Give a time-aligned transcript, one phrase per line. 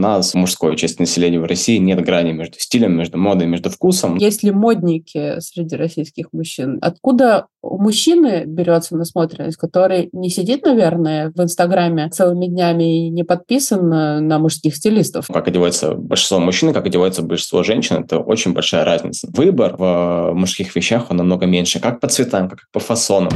[0.00, 4.16] нас, мужской части населения в России, нет грани между стилем, между модой, между вкусом.
[4.16, 6.78] Есть ли модники среди российских мужчин?
[6.82, 13.22] Откуда у мужчины берется насмотренность, который не сидит, наверное, в Инстаграме целыми днями и не
[13.22, 15.26] подписан на мужских стилистов?
[15.28, 19.28] Как одевается большинство мужчин, как одевается большинство женщин, это очень большая разница.
[19.32, 23.32] Выбор в мужских вещах, он намного меньше, как по цветам, как по фасонам.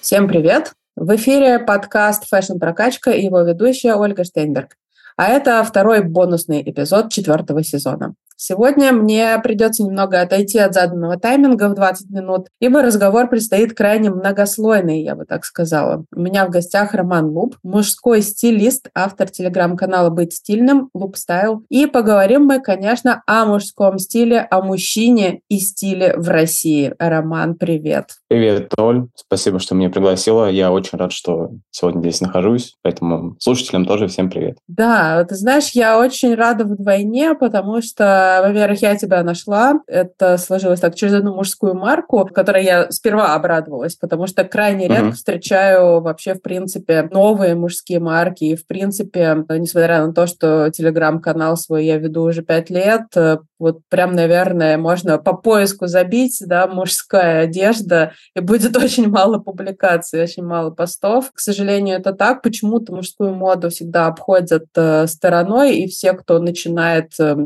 [0.00, 0.72] Всем привет!
[1.00, 4.76] В эфире подкаст «Fashion Прокачка» и его ведущая Ольга Штейнберг.
[5.16, 8.14] А это второй бонусный эпизод четвертого сезона.
[8.40, 14.10] Сегодня мне придется немного отойти от заданного тайминга в 20 минут, ибо разговор предстоит крайне
[14.10, 16.04] многослойный, я бы так сказала.
[16.14, 21.64] У меня в гостях Роман Луп, мужской стилист, автор телеграм-канала «Быть стильным», Луп Style.
[21.68, 26.94] И поговорим мы, конечно, о мужском стиле, о мужчине и стиле в России.
[27.00, 28.18] Роман, привет.
[28.28, 29.08] Привет, Толь.
[29.16, 30.48] Спасибо, что меня пригласила.
[30.48, 34.58] Я очень рад, что сегодня здесь нахожусь, поэтому слушателям тоже всем привет.
[34.68, 39.80] Да, ты знаешь, я очень рада вдвойне, потому что во-первых, я тебя нашла.
[39.86, 44.96] Это сложилось так через одну мужскую марку, которой я сперва обрадовалась, потому что крайне mm-hmm.
[44.96, 48.44] редко встречаю вообще, в принципе, новые мужские марки.
[48.44, 53.06] И, в принципе, несмотря на то, что телеграм-канал свой я веду уже пять лет,
[53.58, 60.22] вот прям, наверное, можно по поиску забить, да, мужская одежда, и будет очень мало публикаций,
[60.22, 61.30] очень мало постов.
[61.32, 62.42] К сожалению, это так.
[62.42, 67.36] Почему-то мужскую моду всегда обходят э, стороной, и все, кто начинает э,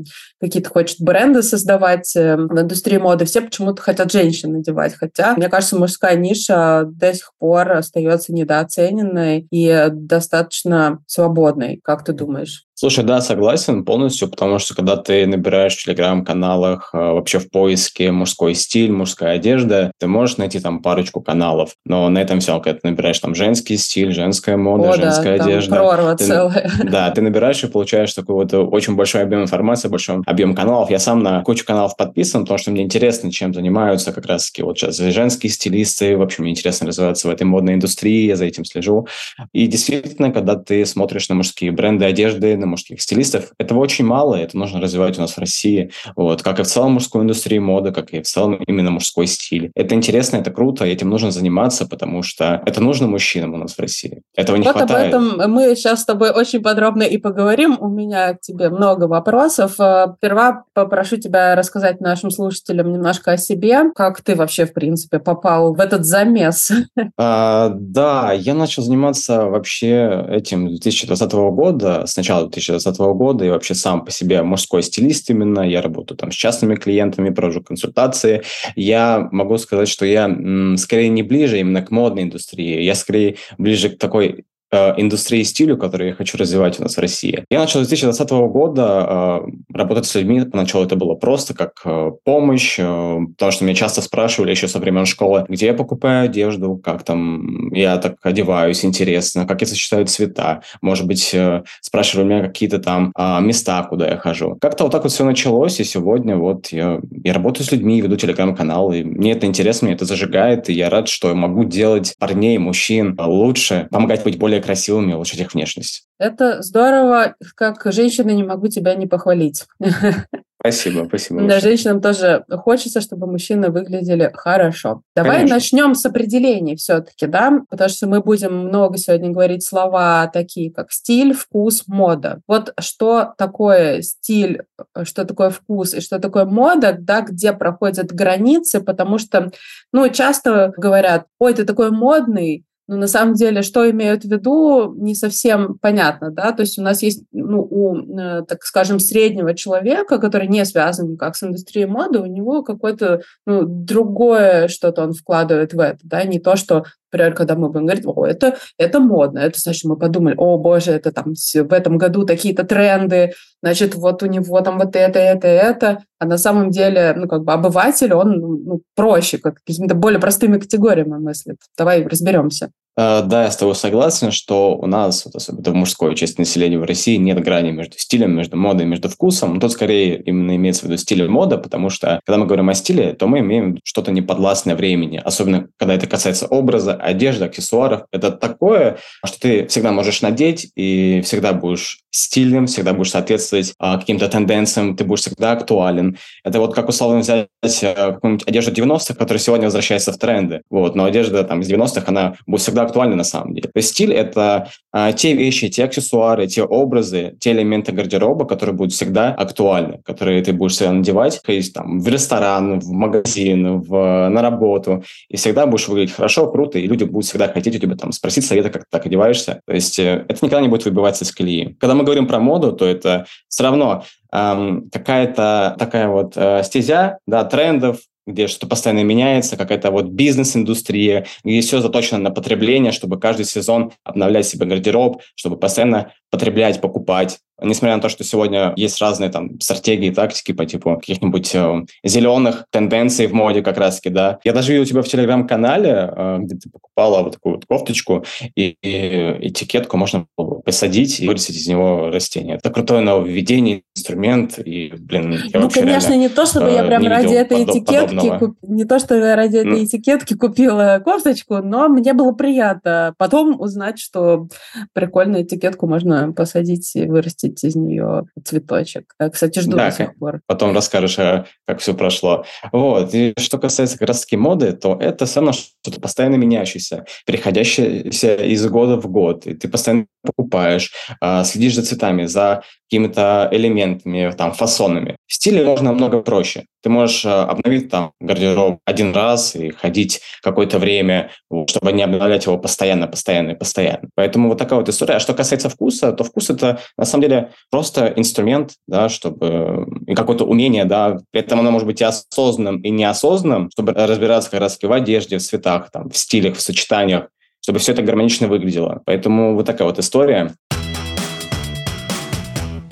[0.41, 4.95] какие-то хочет бренды создавать э, в индустрии моды, все почему-то хотят женщин надевать.
[4.95, 11.81] Хотя, мне кажется, мужская ниша до сих пор остается недооцененной и достаточно свободной.
[11.83, 12.67] Как ты думаешь?
[12.75, 18.11] Слушай, да, согласен полностью, потому что когда ты набираешь в телеграм-каналах э, вообще в поиске
[18.11, 22.81] мужской стиль, мужская одежда, ты можешь найти там парочку каналов, но на этом все, когда
[22.81, 25.77] ты набираешь там женский стиль, женская мода, О, женская да, одежда.
[25.77, 26.71] Прорва ты, целая.
[26.83, 30.91] Да, ты набираешь и получаешь такой вот очень большой объем информации, большой объем каналов.
[30.91, 34.79] Я сам на кучу каналов подписан, потому что мне интересно, чем занимаются как раз-таки вот
[34.79, 38.65] сейчас женские стилисты, в общем, мне интересно развиваться в этой модной индустрии, я за этим
[38.65, 39.07] слежу.
[39.53, 43.53] И действительно, когда ты смотришь на мужские бренды одежды, на мужских стилистов.
[43.59, 45.91] Этого очень мало, это нужно развивать у нас в России.
[46.17, 49.71] Вот, как и в целом мужской индустрии моды, как и в целом именно мужской стиль.
[49.75, 53.79] Это интересно, это круто, этим нужно заниматься, потому что это нужно мужчинам у нас в
[53.79, 54.23] России.
[54.37, 55.15] Этого не вот хватает.
[55.15, 57.77] об этом мы сейчас с тобой очень подробно и поговорим.
[57.81, 59.79] У меня к тебе много вопросов.
[59.79, 63.91] Э, сперва попрошу тебя рассказать нашим слушателям немножко о себе.
[63.95, 66.73] Как ты вообще, в принципе, попал в этот замес?
[67.19, 74.05] А, да, я начал заниматься вообще этим 2020 года, сначала 2020 года и вообще сам
[74.05, 75.61] по себе мужской стилист именно.
[75.61, 78.43] Я работаю там с частными клиентами, провожу консультации.
[78.77, 82.83] Я могу сказать, что я м, скорее не ближе именно к модной индустрии.
[82.83, 86.99] Я скорее ближе к такой Э, индустрии стилю, который я хочу развивать у нас в
[87.01, 87.45] России.
[87.51, 90.41] Я начал с 2020 года э, работать с людьми.
[90.51, 94.79] Поначалу это было просто как э, помощь, э, потому что меня часто спрашивали еще со
[94.79, 100.07] времен школы, где я покупаю одежду, как там я так одеваюсь, интересно, как я сочетаю
[100.07, 100.63] цвета.
[100.81, 104.57] Может быть, э, спрашивали меня какие-то там э, места, куда я хожу.
[104.59, 108.17] Как-то вот так вот все началось, и сегодня вот я, я работаю с людьми, веду
[108.17, 112.15] телеграм-канал, и мне это интересно, мне это зажигает, и я рад, что я могу делать
[112.19, 116.07] парней, мужчин лучше, помогать быть более красивыми, улучшить их внешность.
[116.19, 119.67] Это здорово, как женщина не могу тебя не похвалить.
[120.63, 121.43] Спасибо, спасибо.
[121.49, 125.03] Да, женщинам тоже хочется, чтобы мужчины выглядели хорошо.
[125.17, 125.57] Давай Конечно.
[125.57, 130.93] начнем с определений все-таки, да, потому что мы будем много сегодня говорить слова такие, как
[130.93, 132.43] стиль, вкус, мода.
[132.47, 134.63] Вот что такое стиль,
[135.03, 139.51] что такое вкус и что такое мода, да, где проходят границы, потому что,
[139.93, 144.93] ну, часто говорят, ой, ты такой модный, но на самом деле, что имеют в виду,
[144.99, 149.55] не совсем понятно, да, то есть у нас есть, ну, у, э, так скажем, среднего
[149.55, 155.15] человека, который не связан никак с индустрией моды, у него какое-то, ну, другое что-то он
[155.15, 158.99] вкладывает в это, да, не то, что Например, когда мы будем говорить, о, это, это
[158.99, 163.33] модно, это значит, мы подумали, о, боже, это там в этом году такие-то тренды,
[163.63, 167.45] значит, вот у него там вот это, это, это, а на самом деле, ну, как
[167.45, 171.59] бы обыватель, он ну, проще, как какими-то более простыми категориями мыслит.
[171.77, 172.71] Давай разберемся.
[172.97, 176.79] Э, да, я с тобой согласен, что у нас, вот особенно в мужской части населения
[176.79, 179.61] в России, нет грани между стилем, между модой, между вкусом.
[179.61, 182.75] Тут скорее именно имеется в виду стиль и мода, потому что когда мы говорим о
[182.75, 188.03] стиле, то мы имеем что-то неподвластное времени, особенно когда это касается образа, одежды, аксессуаров.
[188.13, 193.99] Это такое, что ты всегда можешь надеть и всегда будешь стильным, всегда будешь соответствовать а,
[193.99, 196.19] каким-то тенденциям, ты будешь всегда актуален.
[196.45, 200.61] Это вот как условно взять а, какую-нибудь одежду 90-х, которая сегодня возвращается в тренды.
[200.69, 203.69] Вот, но одежда там из 90-х, она будет всегда актуальны на самом деле.
[203.69, 208.75] То есть стиль– это а, те вещи, те аксессуары, те образы, те элементы гардероба, которые
[208.75, 213.81] будут всегда актуальны, которые ты будешь всегда надевать, то есть там в ресторан, в магазин,
[213.81, 217.79] в, на работу, и всегда будешь выглядеть хорошо, круто, и люди будут всегда хотеть у
[217.79, 219.61] тебя там спросить совета, как ты так одеваешься.
[219.67, 221.77] То есть э, это никогда не будет выбиваться из колеи.
[221.81, 227.19] Когда мы говорим про моду, то это все равно эм, какая-то такая вот э, стезя,
[227.27, 233.19] да, трендов, где что-то постоянно меняется, какая-то вот бизнес-индустрия, где все заточено на потребление, чтобы
[233.19, 237.39] каждый сезон обновлять себе гардероб, чтобы постоянно потреблять, покупать.
[237.65, 242.67] Несмотря на то, что сегодня есть разные там стратегии, тактики по типу каких-нибудь э, зеленых
[242.71, 244.39] тенденций в моде как раз-таки, да.
[244.45, 248.25] Я даже видел у тебя в телеграм-канале, э, где ты покупала вот такую вот кофточку,
[248.57, 250.27] и, и этикетку можно
[250.65, 252.57] посадить и вырастить из него растение.
[252.57, 256.85] Это крутое нововведение, инструмент, и, блин, я Ну, конечно, реально, не то, чтобы э, я
[256.85, 258.57] прям ради этой этикетки, куп...
[258.63, 259.85] не то, что я ради этой mm.
[259.85, 264.49] этикетки купила кофточку, но мне было приятно потом узнать, что
[264.93, 269.15] прикольную этикетку можно посадить и вырастить из нее цветочек.
[269.33, 270.41] Кстати, жду да, до сих пор.
[270.47, 272.45] Потом расскажешь, а, как все прошло.
[272.73, 273.15] Вот.
[273.15, 278.67] И что касается как раз-таки моды, то это все равно что-то постоянно меняющееся, переходящееся из
[278.69, 279.47] года в год.
[279.47, 285.17] И ты постоянно покупаешь, а, следишь за цветами, за какими-то элементами, там, фасонами.
[285.27, 286.67] В стиле можно намного проще.
[286.83, 291.31] Ты можешь а, обновить там гардероб один раз и ходить какое-то время,
[291.69, 294.09] чтобы не обновлять его постоянно, постоянно и постоянно.
[294.15, 295.15] Поэтому вот такая вот история.
[295.15, 297.32] А что касается вкуса, то вкус это на самом деле
[297.71, 302.81] просто инструмент, да, чтобы и какое-то умение, да, при этом оно может быть и осознанным,
[302.81, 307.29] и неосознанным, чтобы разбираться как раз в одежде, в цветах, там, в стилях, в сочетаниях,
[307.61, 309.03] чтобы все это гармонично выглядело.
[309.07, 310.55] Поэтому вот такая вот история.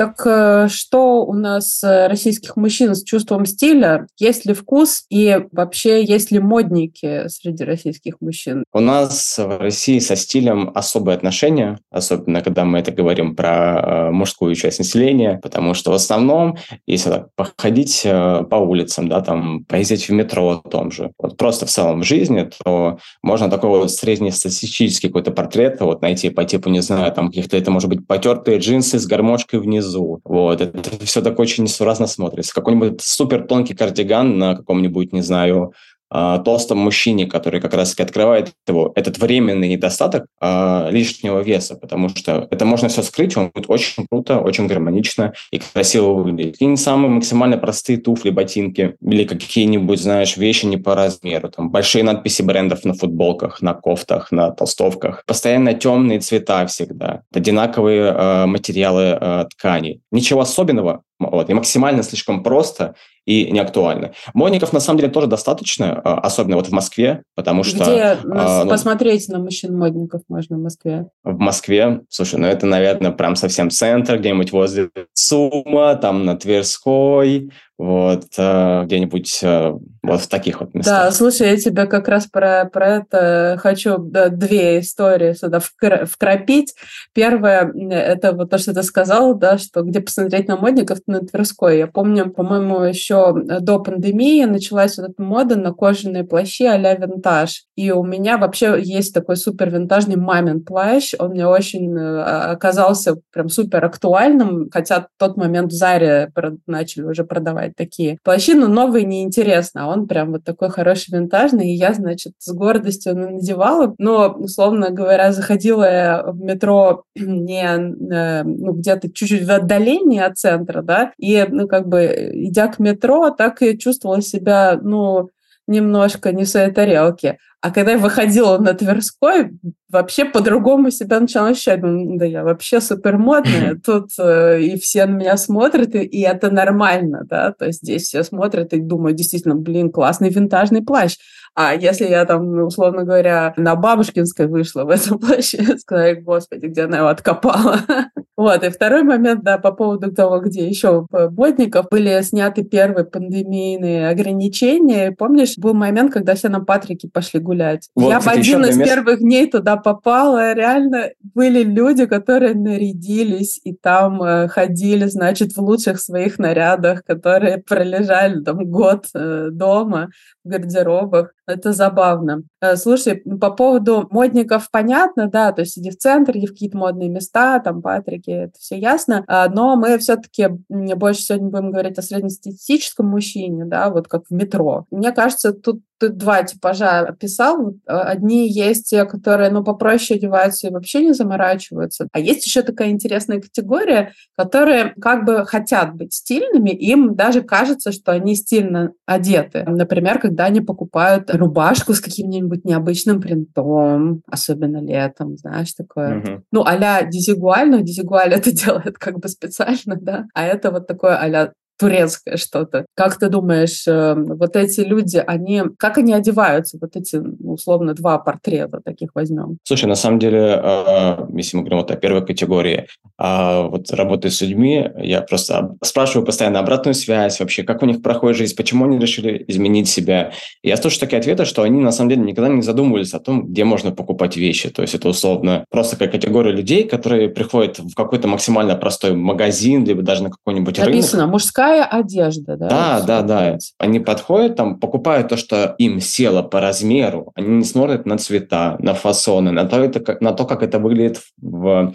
[0.01, 4.07] Так э, что у нас э, российских мужчин с чувством стиля?
[4.17, 8.65] Есть ли вкус и вообще есть ли модники среди российских мужчин?
[8.73, 14.11] У нас в России со стилем особые отношения, особенно когда мы это говорим про э,
[14.11, 16.57] мужскую часть населения, потому что в основном,
[16.87, 21.71] если так, походить по улицам, да, там, поездить в метро том же, вот просто в
[21.71, 26.81] целом в жизни, то можно такой вот среднестатистический какой-то портрет вот найти по типу, не
[26.81, 30.21] знаю, там каких-то, это может быть потертые джинсы с гармошкой внизу, внизу.
[30.25, 30.61] Вот.
[30.61, 32.55] Это все так очень несуразно смотрится.
[32.55, 35.73] Какой-нибудь супер тонкий кардиган на каком-нибудь, не знаю,
[36.11, 42.49] толстом мужчине, который как раз-таки открывает его, этот временный недостаток э, лишнего веса, потому что
[42.51, 46.57] это можно все скрыть, он будет очень круто, очень гармонично и красиво выглядеть.
[46.61, 51.51] И не самые максимально простые туфли, ботинки или какие-нибудь, знаешь, вещи не по размеру.
[51.51, 55.25] Там большие надписи брендов на футболках, на кофтах, на толстовках.
[55.27, 60.01] Постоянно темные цвета всегда, одинаковые э, материалы э, ткани.
[60.11, 62.95] Ничего особенного, вот, и максимально слишком просто
[63.27, 64.13] и не актуально.
[64.33, 67.77] Модников, на самом деле, тоже достаточно, а, особенно вот в Москве, потому что...
[67.77, 71.07] Где а, ну, посмотреть на мужчин-модников можно в Москве?
[71.23, 72.01] В Москве?
[72.09, 78.83] Слушай, ну это, наверное, прям совсем центр, где-нибудь возле ЦУМа, там на Тверской, вот, э,
[78.85, 79.73] где-нибудь э,
[80.03, 81.05] вот в таких вот местах.
[81.05, 86.05] Да, слушай, я тебе как раз про, про это хочу да, две истории сюда вкр-
[86.05, 86.75] вкрапить.
[87.15, 91.79] Первое, это вот то, что ты сказал, да, что где посмотреть на модников, на Тверской.
[91.79, 97.65] Я помню, по-моему, еще до пандемии началась вот эта мода на кожаные плащи а-ля винтаж.
[97.77, 101.15] И у меня вообще есть такой супер винтажный мамин плащ.
[101.19, 106.31] Он мне очень э, оказался прям супер актуальным, хотя в тот момент в Заре
[106.67, 108.19] начали уже продавать покупать такие.
[108.23, 112.53] Плащи, но новые неинтересно, а он прям вот такой хороший винтажный, и я, значит, с
[112.53, 120.21] гордостью надевала, но, условно говоря, заходила в метро не э, ну, где-то чуть-чуть в отдалении
[120.21, 125.31] от центра, да, и, ну, как бы, идя к метро, так и чувствовала себя, ну,
[125.71, 127.39] немножко не в своей тарелке.
[127.63, 129.51] А когда я выходила на Тверской,
[129.91, 131.81] вообще по-другому себя начала ощущать.
[131.83, 136.51] Да я вообще супер модная, тут э, и все на меня смотрят, и, и это
[136.51, 141.17] нормально, да, то есть здесь все смотрят и думают, действительно, блин, классный винтажный плащ.
[141.55, 146.67] А если я там, ну, условно говоря, на Бабушкинской вышла в этом плаще, сказали, господи,
[146.67, 147.81] где она его откопала.
[148.41, 154.09] Вот, и второй момент, да, по поводу того, где еще ботников были сняты первые пандемийные
[154.09, 155.13] ограничения.
[155.13, 157.91] Помнишь, был момент, когда все на Патрике пошли гулять.
[157.95, 158.91] Вот, Я кстати, в один из мест...
[158.91, 160.55] первых дней туда попала.
[160.55, 167.59] Реально были люди, которые нарядились и там э, ходили, значит, в лучших своих нарядах, которые
[167.59, 170.09] пролежали там год э, дома
[170.45, 171.35] в гардеробах.
[171.51, 172.43] Это забавно.
[172.61, 176.77] Э, слушай, по поводу модников понятно, да, то есть иди в центр, иди в какие-то
[176.79, 181.99] модные места, там Патрики, это все ясно, а, но мы все-таки больше сегодня будем говорить
[181.99, 184.87] о среднестатистическом мужчине, да, вот как в метро.
[184.91, 187.75] Мне кажется, тут ты два типажа описал.
[187.87, 192.09] Одни есть те, которые, ну, попроще одеваются и вообще не заморачиваются.
[192.13, 197.93] А есть еще такая интересная категория, которые как бы хотят быть стильными, им даже кажется,
[197.93, 199.65] что они стильно одеты.
[199.67, 206.19] Например, когда они покупают рубашку с каким-нибудь необычным принтом, особенно летом, знаешь, такое.
[206.19, 206.43] Угу.
[206.53, 211.17] Ну, а-ля дизигуаль, но дизигуаль это делает как бы специально, да, а это вот такое
[211.17, 212.85] а турецкое что-то.
[212.95, 218.19] Как ты думаешь, э, вот эти люди, они, как они одеваются, вот эти, условно, два
[218.19, 219.57] портрета таких возьмем?
[219.65, 222.87] Слушай, на самом деле, э, если мы говорим вот о первой категории,
[223.19, 228.03] а вот работая с людьми, я просто спрашиваю постоянно обратную связь вообще, как у них
[228.03, 230.33] проходит жизнь, почему они решили изменить себя.
[230.63, 233.47] И я слышу такие ответы, что они на самом деле никогда не задумывались о том,
[233.47, 234.69] где можно покупать вещи.
[234.69, 239.85] То есть это условно просто как категория людей, которые приходят в какой-то максимально простой магазин,
[239.85, 241.03] либо даже на какой-нибудь Написано, рынок.
[241.03, 242.69] Написано, мужская дорогая одежда, да?
[242.69, 243.59] Да, да, да.
[243.79, 247.33] Они подходят, там, покупают то, что им село по размеру.
[247.35, 251.21] Они не смотрят на цвета, на фасоны, на то, это, на то как это выглядит
[251.41, 251.95] в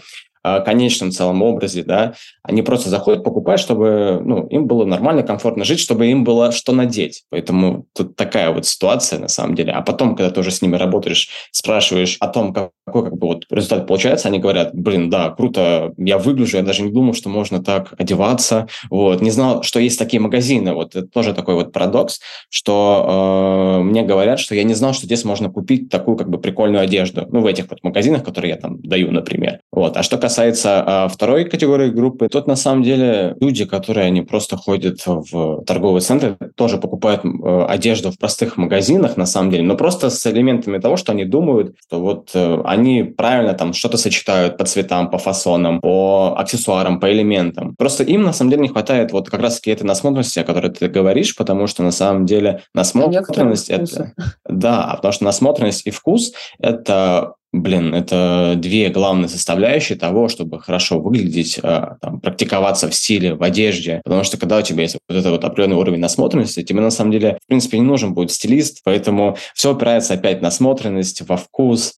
[0.66, 5.80] конечном целом образе, да, они просто заходят, покупают, чтобы ну, им было нормально, комфортно жить,
[5.80, 7.24] чтобы им было что надеть.
[7.32, 9.72] Поэтому тут такая вот ситуация на самом деле.
[9.72, 13.46] А потом, когда ты уже с ними работаешь, спрашиваешь о том, какой как бы вот
[13.50, 17.64] результат получается, они говорят, блин, да, круто, я выгляжу, я даже не думал, что можно
[17.64, 22.20] так одеваться, вот, не знал, что есть такие магазины, вот, это тоже такой вот парадокс,
[22.50, 26.38] что э, мне говорят, что я не знал, что здесь можно купить такую как бы
[26.38, 29.60] прикольную одежду, ну, в этих вот магазинах, которые я там даю, например.
[29.72, 29.98] Вот.
[29.98, 34.58] А что касается э, второй категории группы, Тут на самом деле люди, которые они просто
[34.58, 39.76] ходят в торговые центры, тоже покупают э, одежду в простых магазинах на самом деле, но
[39.76, 44.58] просто с элементами того, что они думают, что вот э, они правильно там что-то сочетают
[44.58, 47.76] по цветам, по фасонам, по аксессуарам, по элементам.
[47.78, 50.88] Просто им на самом деле не хватает вот как раз-таки этой насмотренности, о которой ты
[50.88, 54.14] говоришь, потому что на самом деле насмотренность это...
[54.48, 61.00] Да, потому что насмотренность и вкус– это Блин, это две главные составляющие того, чтобы хорошо
[61.00, 64.02] выглядеть, а, там, практиковаться в стиле, в одежде.
[64.04, 67.12] Потому что когда у тебя есть вот этот вот определенный уровень насмотренности, тебе на самом
[67.12, 68.82] деле, в принципе, не нужен будет стилист.
[68.84, 71.94] Поэтому все опирается опять на насмотренность, во вкус.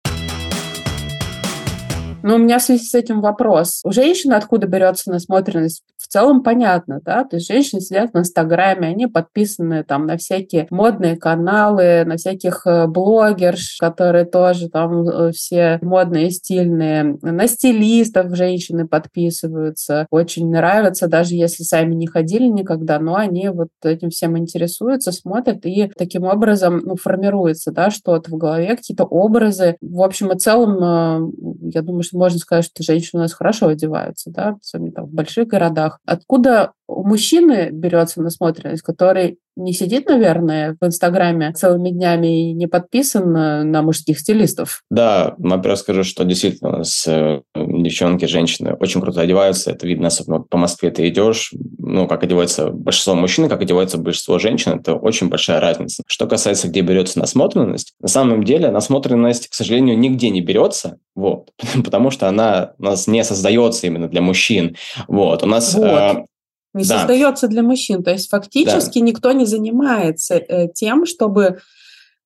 [2.28, 3.80] Ну, у меня в связи с этим вопрос.
[3.86, 5.82] У женщины откуда берется насмотренность?
[5.96, 7.24] В целом понятно, да?
[7.24, 12.68] То есть женщины сидят в Инстаграме, они подписаны там на всякие модные каналы, на всяких
[12.68, 17.18] э, блогерш, которые тоже там э, все модные, стильные.
[17.22, 20.06] На стилистов женщины подписываются.
[20.12, 25.66] Очень нравятся, даже если сами не ходили никогда, но они вот этим всем интересуются, смотрят,
[25.66, 29.78] и таким образом ну, формируется да, что-то в голове, какие-то образы.
[29.80, 33.68] В общем и целом, э, я думаю, что можно сказать, что женщины у нас хорошо
[33.68, 36.00] одеваются, да, особенно там в больших городах.
[36.06, 42.68] Откуда у мужчины берется насмотренность, который не сидит, наверное, в Инстаграме целыми днями и не
[42.68, 44.84] подписан на мужских стилистов.
[44.92, 49.72] Да, во-первых, скажу, что действительно у нас э, девчонки, женщины очень круто одеваются.
[49.72, 54.38] Это видно, особенно по Москве ты идешь, ну, как одевается большинство мужчин, как одевается большинство
[54.38, 56.04] женщин, это очень большая разница.
[56.08, 61.50] Что касается, где берется насмотренность, на самом деле насмотренность, к сожалению, нигде не берется, вот,
[61.84, 64.76] потому что она у нас не создается именно для мужчин.
[65.08, 65.74] Вот, у нас...
[65.74, 66.26] Вот.
[66.78, 67.00] Не да.
[67.00, 68.04] создается для мужчин.
[68.04, 69.06] То есть фактически да.
[69.06, 71.60] никто не занимается э, тем, чтобы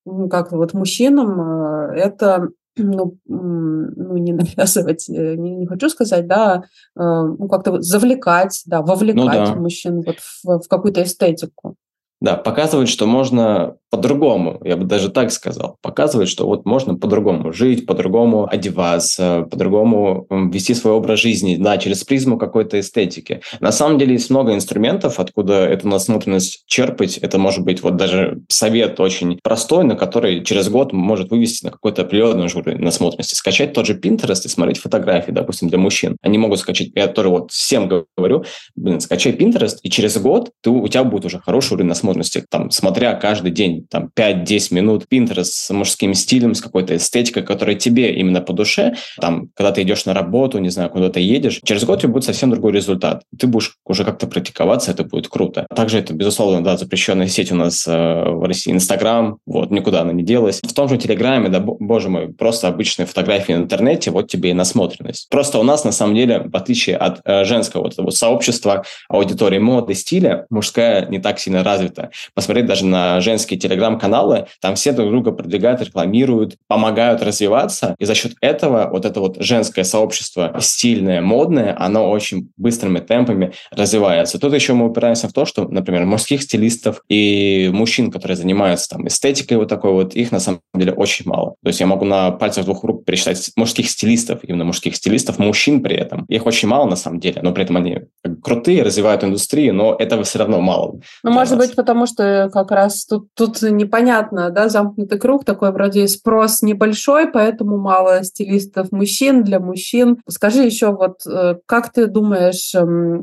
[0.04, 6.26] ну, как вот мужчинам э, это ну, ну, не навязывать, э, не, не хочу сказать,
[6.26, 9.54] да, ну, как-то завлекать, да, вовлекать ну, да.
[9.56, 11.76] мужчин вот в, в какую-то эстетику.
[12.20, 17.52] Да, показывать, что можно по-другому, я бы даже так сказал, показывать, что вот можно по-другому
[17.52, 23.42] жить, по-другому одеваться, по-другому вести свой образ жизни, да, через призму какой-то эстетики.
[23.60, 27.18] На самом деле есть много инструментов, откуда эту насмотренность черпать.
[27.18, 31.70] Это может быть вот даже совет очень простой, на который через год может вывести на
[31.70, 33.34] какой-то определенный уровень насмотренности.
[33.34, 36.16] Скачать тот же Pinterest и смотреть фотографии, допустим, для мужчин.
[36.22, 40.70] Они могут скачать, я тоже вот всем говорю, блин, скачай Pinterest, и через год ты,
[40.70, 45.44] у тебя будет уже хороший уровень насмотренности, там, смотря каждый день, там, 5-10 минут Pinterest
[45.44, 50.04] с мужским стилем, с какой-то эстетикой, которая тебе именно по душе, там, когда ты идешь
[50.04, 53.22] на работу, не знаю, куда ты едешь, через год у тебя будет совсем другой результат.
[53.38, 55.66] Ты будешь уже как-то практиковаться, это будет круто.
[55.74, 60.12] Также это, безусловно, да, запрещенная сеть у нас э, в России, Инстаграм, вот, никуда она
[60.12, 60.60] не делась.
[60.62, 64.54] В том же Телеграме, да, боже мой, просто обычные фотографии в интернете, вот тебе и
[64.54, 65.28] насмотренность.
[65.30, 69.58] Просто у нас, на самом деле, в отличие от э, женского вот, вот сообщества, аудитории
[69.58, 72.10] моды, стиля, мужская не так сильно развита.
[72.34, 78.14] Посмотреть даже на женские телеграм-каналы, там все друг друга продвигают, рекламируют, помогают развиваться, и за
[78.14, 84.38] счет этого вот это вот женское сообщество стильное, модное, оно очень быстрыми темпами развивается.
[84.38, 89.06] Тут еще мы упираемся в то, что, например, мужских стилистов и мужчин, которые занимаются там
[89.06, 91.56] эстетикой вот такой вот, их на самом деле очень мало.
[91.62, 95.82] То есть я могу на пальцах двух рук пересчитать мужских стилистов, именно мужских стилистов, мужчин
[95.82, 96.24] при этом.
[96.26, 98.00] Их очень мало на самом деле, но при этом они
[98.42, 101.00] крутые, развивают индустрию, но этого все равно мало.
[101.22, 101.66] Ну, может нас.
[101.66, 107.30] быть, потому что как раз тут, тут непонятно, да, замкнутый круг, такой вроде спрос небольшой,
[107.30, 110.18] поэтому мало стилистов мужчин для мужчин.
[110.28, 113.22] Скажи еще вот, э, как ты думаешь, эм,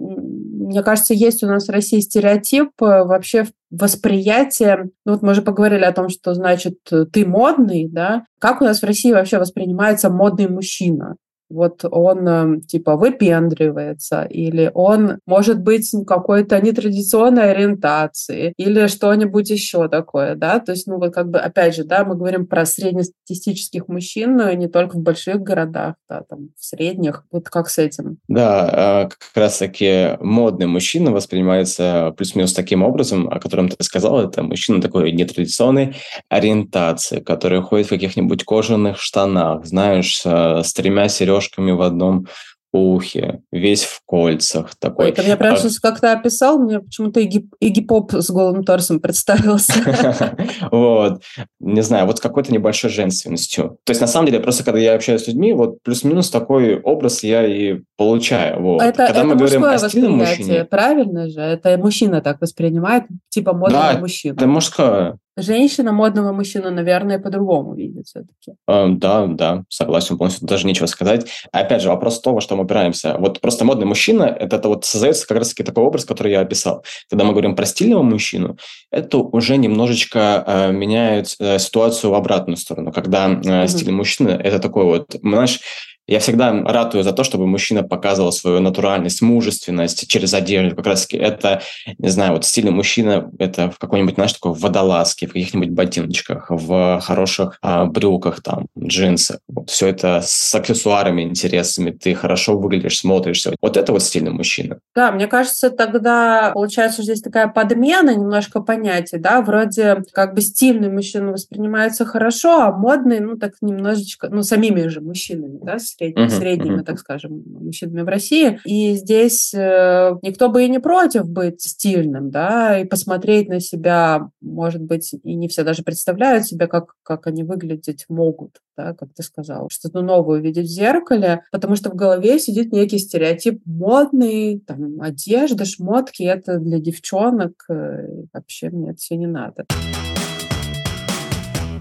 [0.68, 5.42] мне кажется, есть у нас в России стереотип э, вообще восприятие, ну вот мы уже
[5.42, 6.78] поговорили о том, что значит
[7.12, 11.16] ты модный, да, как у нас в России вообще воспринимается модный мужчина?
[11.50, 19.88] Вот он эм, типа выпендривается, или он может быть какой-то нетрадиционной ориентации, или что-нибудь еще
[19.90, 23.88] такое, да, то есть, ну вот как бы, опять же, да, мы говорим про среднестатистических
[23.88, 28.18] мужчин, но не только в больших городах, да, там, в средних, вот как с этим?
[28.28, 34.44] Да, а, как раз-таки модный мужчина воспринимается плюс-минус таким образом, о котором ты сказал, это
[34.44, 35.96] мужчина такой нетрадиционной
[36.30, 42.28] ориентации, который ходит в каких-нибудь кожаных штанах, знаешь, с тремя сережками сережками в одном
[42.72, 45.06] ухе, весь в кольцах такой.
[45.08, 45.58] Ой, ты мне прям а...
[45.58, 49.74] сейчас как-то описал, мне почему-то Игги Поп с голым торсом представился.
[50.72, 51.24] Вот.
[51.60, 53.80] Не знаю, вот с какой-то небольшой женственностью.
[53.86, 57.24] То есть, на самом деле, просто когда я общаюсь с людьми, вот плюс-минус такой образ
[57.24, 58.78] я и получаю.
[58.78, 60.66] Это, когда мы говорим о стильном мужчине...
[60.66, 61.40] правильно же?
[61.40, 64.36] Это мужчина так воспринимает, типа модного мужчину.
[64.36, 65.18] это мужское.
[65.42, 68.58] Женщина модного мужчину, наверное, по-другому видит все-таки.
[68.68, 70.48] Эм, да, да, согласен полностью.
[70.48, 71.28] Даже нечего сказать.
[71.52, 73.16] Опять же, вопрос того, что мы опираемся.
[73.18, 76.84] Вот просто модный мужчина, это, это вот создается как раз-таки такой образ, который я описал.
[77.10, 78.58] Когда мы говорим про стильного мужчину,
[78.92, 82.92] это уже немножечко э, меняет э, ситуацию в обратную сторону.
[82.92, 83.92] Когда э, mm-hmm.
[83.92, 85.60] мужчина, это такой вот, знаешь,
[86.10, 90.76] я всегда ратую за то, чтобы мужчина показывал свою натуральность, мужественность через одежду.
[90.76, 91.62] Как раз это,
[92.00, 97.00] не знаю, вот стильный мужчина, это в какой-нибудь, знаешь, такой водолазке, в каких-нибудь ботиночках, в
[97.02, 99.40] хороших а, брюках, там, джинсах.
[99.48, 103.56] Вот все это с аксессуарами интересными, ты хорошо выглядишь, смотришься.
[103.62, 104.80] Вот это вот стильный мужчина.
[104.96, 110.90] Да, мне кажется, тогда получается здесь такая подмена немножко понятий, да, вроде как бы стильный
[110.90, 116.30] мужчина воспринимается хорошо, а модный, ну, так немножечко, ну, самими же мужчинами, да, средними, uh-huh,
[116.30, 116.86] средними uh-huh.
[116.86, 118.60] так скажем, мужчинами в России.
[118.66, 124.30] И здесь э, никто бы и не против быть стильным, да, и посмотреть на себя,
[124.42, 129.10] может быть, и не все даже представляют себя, как, как они выглядеть могут, да, как
[129.14, 134.60] ты сказал, что-то новое увидеть в зеркале, потому что в голове сидит некий стереотип модный,
[134.66, 139.66] там, одежда, шмотки, это для девчонок, э, вообще мне это все не надо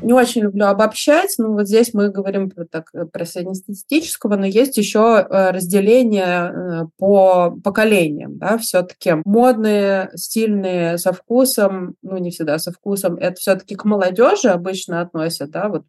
[0.02, 4.76] не очень люблю обобщать, но вот здесь мы говорим про, так, про среднестатистического, но есть
[4.76, 12.58] еще э, разделение э, по поколениям, да, все-таки модные, стильные, со вкусом, ну, не всегда
[12.58, 15.84] со вкусом, это все-таки к молодежи обычно относят, да, вот,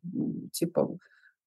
[0.52, 0.90] типа,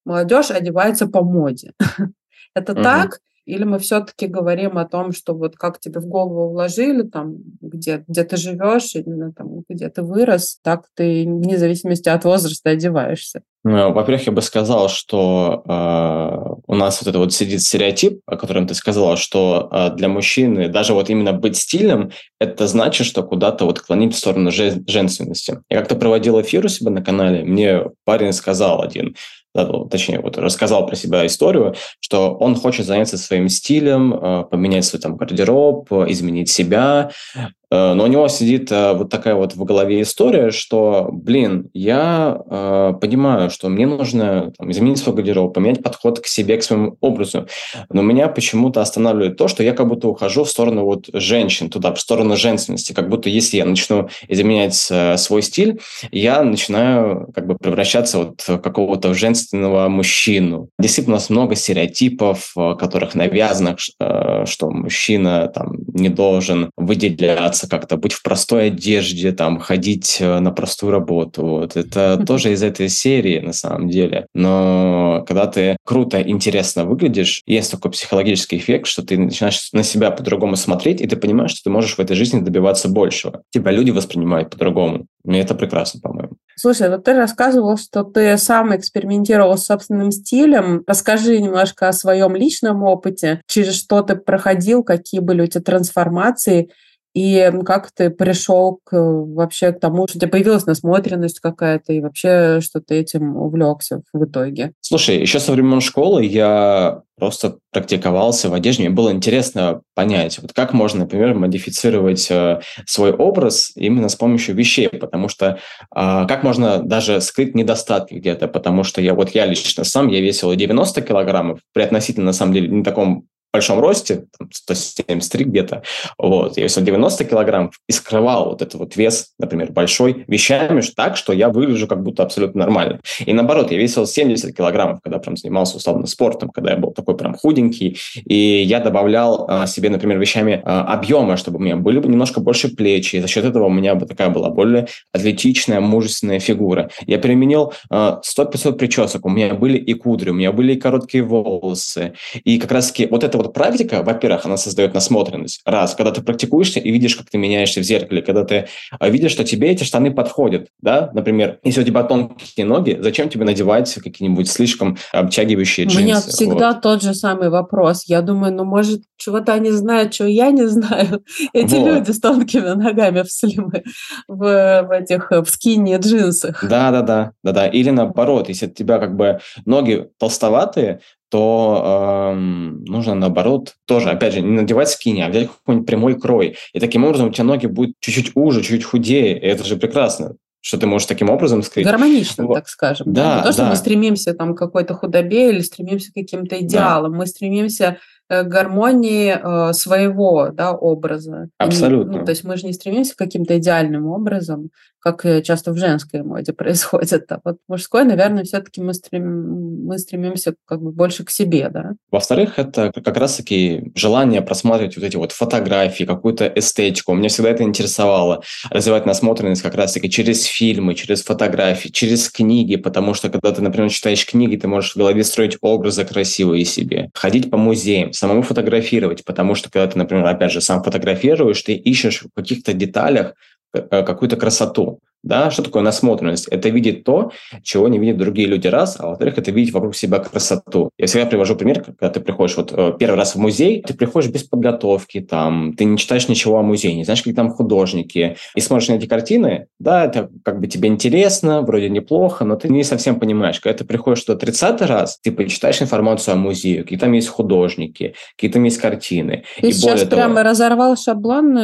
[0.05, 1.73] молодежь одевается по моде.
[2.55, 7.03] Это так, или мы все-таки говорим о том, что вот как тебе в голову вложили,
[7.03, 12.23] там, где, где ты живешь, именно там, где ты вырос, так ты вне зависимости от
[12.23, 13.41] возраста одеваешься.
[13.65, 18.35] Ну, во-первых, я бы сказал, что э, у нас вот это вот сидит стереотип, о
[18.35, 23.23] котором ты сказала, что э, для мужчины даже вот именно быть стильным, это значит, что
[23.23, 25.61] куда-то вот клонить в сторону женственности.
[25.69, 29.15] Я как-то проводил эфир у себя на канале, мне парень сказал один,
[29.53, 35.01] точнее, вот рассказал про себя историю, что он хочет заняться своим стилем, э, поменять свой
[35.01, 40.03] там гардероб, изменить себя, Э, но у него сидит э, вот такая вот в голове
[40.03, 46.19] история, что, блин, я э, понимаю, что мне нужно там, изменить свой гардероб, поменять подход
[46.19, 47.47] к себе, к своему образу.
[47.89, 51.91] Но меня почему-то останавливает то, что я как будто ухожу в сторону вот женщин, туда,
[51.93, 52.93] в сторону женственности.
[52.93, 55.79] Как будто если я начну изменять э, свой стиль,
[56.11, 60.69] я начинаю как бы превращаться вот в какого-то женственного мужчину.
[60.77, 67.67] Действительно, у нас много стереотипов, которых навязано, э, что мужчина там не должен выделяться стараться
[67.67, 71.45] как-то быть в простой одежде, там, ходить э, на простую работу.
[71.45, 71.75] Вот.
[71.75, 74.27] Это тоже из этой серии, на самом деле.
[74.33, 80.11] Но когда ты круто, интересно выглядишь, есть такой психологический эффект, что ты начинаешь на себя
[80.11, 83.41] по-другому смотреть, и ты понимаешь, что ты можешь в этой жизни добиваться большего.
[83.51, 85.05] Тебя люди воспринимают по-другому.
[85.25, 86.33] И это прекрасно, по-моему.
[86.55, 90.83] Слушай, вот ты рассказывал, что ты сам экспериментировал с собственным стилем.
[90.85, 96.69] Расскажи немножко о своем личном опыте, через что ты проходил, какие были у тебя трансформации,
[97.13, 102.01] И как ты пришел к, вообще к тому, что у тебя появилась насмотренность какая-то, и
[102.01, 104.73] вообще что ты этим увлекся в итоге?
[104.81, 108.83] Слушай, еще со времен школы я просто практиковался в одежде.
[108.83, 114.55] Мне было интересно понять, вот как можно, например, модифицировать э, свой образ именно с помощью
[114.55, 115.59] вещей, потому что
[115.95, 120.19] э, как можно даже скрыть недостатки где-то, потому что я вот я лично сам, я
[120.21, 125.83] весил 90 килограммов, при относительно, на самом деле, не таком большом росте, там, 173 где-то,
[126.17, 131.17] вот, я весил 90 килограммов и скрывал вот этот вот вес, например, большой, вещами так,
[131.17, 132.99] что я выгляжу как будто абсолютно нормально.
[133.19, 137.15] И наоборот, я весил 70 килограммов, когда прям занимался условно спортом, когда я был такой
[137.15, 141.99] прям худенький, и я добавлял а, себе, например, вещами а, объема, чтобы у меня были
[141.99, 145.79] бы немножко больше плечи, и за счет этого у меня бы такая была более атлетичная,
[145.79, 146.89] мужественная фигура.
[147.05, 151.23] Я применил а, 100-500 причесок, у меня были и кудри, у меня были и короткие
[151.23, 152.13] волосы,
[152.43, 155.61] и как раз-таки вот это вот практика, во-первых, она создает насмотренность.
[155.65, 158.67] Раз, когда ты практикуешься и видишь, как ты меняешься в зеркале, когда ты
[158.99, 163.29] а, видишь, что тебе эти штаны подходят, да, например, если у тебя тонкие ноги, зачем
[163.29, 166.01] тебе надевать какие-нибудь слишком обтягивающие джинсы?
[166.01, 166.81] У меня всегда вот.
[166.81, 168.03] тот же самый вопрос.
[168.07, 171.23] Я думаю, ну, может, чего-то они знают, чего я не знаю.
[171.53, 171.87] Эти вот.
[171.87, 173.83] люди с тонкими ногами в слимы,
[174.27, 176.63] в, в этих, в скине джинсах.
[176.67, 177.67] Да-да-да, да-да.
[177.67, 180.99] Или наоборот, если у тебя как бы ноги толстоватые,
[181.33, 186.57] то эм, нужно, наоборот, тоже, опять же, не надевать скини, а взять какой-нибудь прямой крой.
[186.73, 189.39] И таким образом у тебя ноги будут чуть-чуть уже, чуть худее.
[189.39, 191.85] И это же прекрасно что ты можешь таким образом скрыть.
[191.85, 192.53] Гармонично, вот.
[192.53, 193.11] так скажем.
[193.11, 193.71] Да, Не то, что да.
[193.71, 197.11] мы стремимся там, к какой-то худобе или стремимся к каким-то идеалам.
[197.11, 197.17] Да.
[197.17, 201.49] Мы стремимся Э, гармонии э, своего да, образа.
[201.59, 202.19] Абсолютно.
[202.19, 204.71] ну, то есть мы же не стремимся к каким-то идеальным образом,
[205.03, 207.31] как часто в женской моде происходит.
[207.31, 209.85] А вот мужской, наверное, все-таки мы, стрем...
[209.85, 211.69] мы стремимся как бы больше к себе.
[211.69, 211.91] Да?
[212.11, 217.13] Во-вторых, это как раз-таки желание просматривать вот эти вот фотографии, какую-то эстетику.
[217.13, 218.43] Меня всегда это интересовало.
[218.69, 223.89] Развивать насмотренность как раз-таки через фильмы, через фотографии, через книги, потому что когда ты, например,
[223.89, 227.09] читаешь книги, ты можешь в голове строить образы красивые себе.
[227.13, 231.73] Ходить по музеям, самому фотографировать, потому что когда ты, например, опять же, сам фотографируешь, ты
[231.73, 233.33] ищешь в каких-то деталях
[233.73, 235.01] э, какую-то красоту.
[235.23, 236.49] Да, что такое насмотренность?
[236.49, 237.31] Это видеть то,
[237.63, 240.89] чего не видят другие люди, раз, а во-вторых, это видеть вокруг себя красоту.
[240.97, 244.29] Я всегда привожу пример, когда ты приходишь вот э, первый раз в музей, ты приходишь
[244.29, 248.59] без подготовки, там, ты не читаешь ничего о музее, не знаешь, какие там художники, и
[248.59, 252.83] смотришь на эти картины, да, это как бы тебе интересно, вроде неплохо, но ты не
[252.83, 253.61] совсем понимаешь.
[253.61, 258.13] Когда ты приходишь туда 30 раз, ты почитаешь информацию о музее, какие там есть художники,
[258.35, 259.45] какие там есть картины.
[259.61, 260.11] Ты и сейчас того...
[260.11, 261.57] прямо разорвал шаблон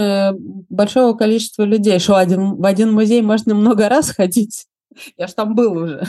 [0.69, 4.67] большого количества людей, что один, в один музей можно много раз ходить.
[5.17, 6.05] Я ж там был уже.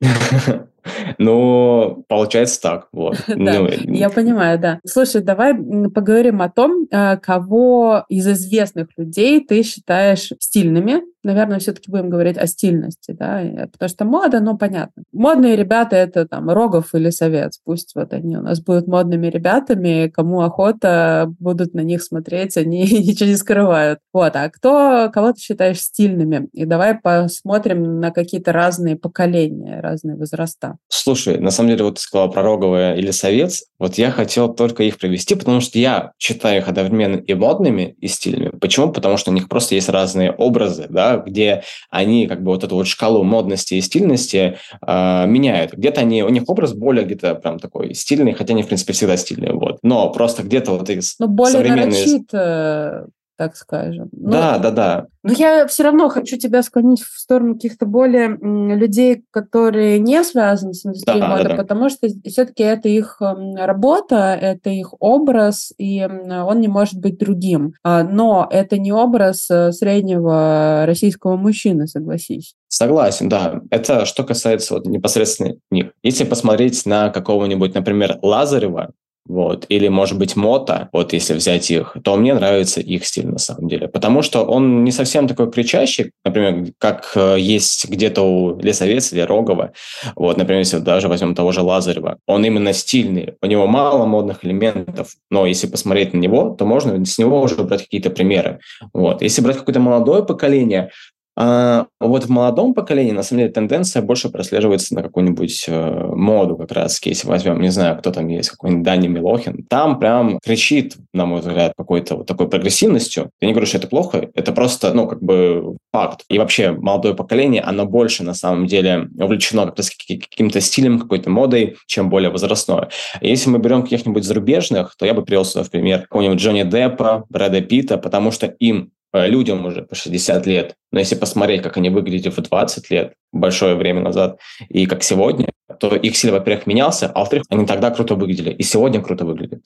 [1.18, 2.88] Ну, получается так.
[2.92, 3.16] Вот.
[3.42, 4.80] Да, ну, я понимаю, да.
[4.86, 11.02] Слушай, давай поговорим о том, э, кого из известных людей ты считаешь стильными.
[11.24, 15.04] Наверное, все-таки будем говорить о стильности, да, потому что мода, ну, понятно.
[15.12, 17.52] Модные ребята— это там Рогов или Совет.
[17.64, 22.82] Пусть вот они у нас будут модными ребятами, кому охота, будут на них смотреть, они
[23.06, 24.00] ничего не скрывают.
[24.12, 26.48] Вот, а кто, кого ты считаешь стильными?
[26.52, 30.71] И давай посмотрим на какие-то разные поколения, разные возраста.
[30.88, 34.84] Слушай, на самом деле, вот ты сказала про Роговое или Совет, вот я хотел только
[34.84, 38.50] их привести, потому что я считаю их одновременно и модными, и стильными.
[38.50, 38.92] Почему?
[38.92, 42.76] Потому что у них просто есть разные образы, да, где они как бы вот эту
[42.76, 45.72] вот шкалу модности и стильности э, меняют.
[45.72, 49.16] Где-то они, у них образ более где-то прям такой стильный, хотя они, в принципе, всегда
[49.16, 49.78] стильные, вот.
[49.82, 52.06] Но просто где-то вот из Но более современные...
[52.06, 54.08] нарочит, так скажем.
[54.12, 55.06] Да, ну, да, да.
[55.22, 58.36] Но я все равно хочу тебя склонить в сторону каких-то более
[58.76, 61.56] людей, которые не связаны с индустрией да, моды, да, да.
[61.56, 67.74] потому что все-таки это их работа, это их образ, и он не может быть другим.
[67.82, 72.54] А, но это не образ э, среднего российского мужчины, согласись.
[72.68, 73.60] Согласен, да.
[73.70, 75.92] Это что касается вот непосредственно них.
[76.02, 78.92] Если посмотреть на какого-нибудь, например, Лазарева,
[79.26, 83.38] вот, или, может быть, Мота, вот если взять их, то мне нравится их стиль на
[83.38, 88.58] самом деле, потому что он не совсем такой кричащий, например, как э, есть где-то у
[88.58, 89.72] Лесовец или Рогова,
[90.16, 94.44] вот, например, если даже возьмем того же Лазарева, он именно стильный, у него мало модных
[94.44, 98.58] элементов, но если посмотреть на него, то можно с него уже брать какие-то примеры,
[98.92, 100.90] вот, если брать какое-то молодое поколение,
[101.34, 106.56] А, вот в молодом поколении, на самом деле, тенденция больше прослеживается на какую-нибудь э, моду
[106.56, 107.00] как раз.
[107.04, 111.40] Если возьмем, не знаю, кто там есть, какой-нибудь Дани Милохин, там прям кричит, на мой
[111.40, 113.30] взгляд, какой-то вот такой прогрессивностью.
[113.40, 116.24] Я не говорю, что это плохо, это просто, ну, как бы факт.
[116.28, 121.30] И вообще молодое поколение, оно больше, на самом деле, увлечено как раз каким-то стилем, какой-то
[121.30, 122.90] модой, чем более возрастное.
[123.22, 127.24] Если мы берем каких-нибудь зарубежных, то я бы привел сюда в пример какого-нибудь Джонни Деппа,
[127.30, 130.74] Брэда Питта, потому что им людям уже по 60 лет.
[130.90, 135.50] Но если посмотреть, как они выглядели в 20 лет, большое время назад, и как сегодня,
[135.78, 139.62] то их стиль, во-первых, менялся, а во-вторых, они тогда круто выглядели, и сегодня круто выглядят.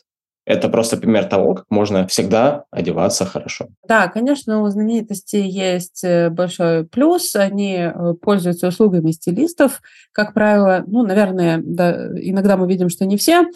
[0.47, 3.67] Это просто пример того, как можно всегда одеваться хорошо.
[3.87, 7.35] Да, конечно, у знаменитостей есть э, большой плюс.
[7.35, 9.83] Они э, пользуются услугами стилистов.
[10.13, 13.47] Как правило, ну, наверное, да, иногда мы видим, что не все,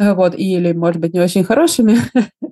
[0.00, 1.98] вот, или, может быть, не очень хорошими,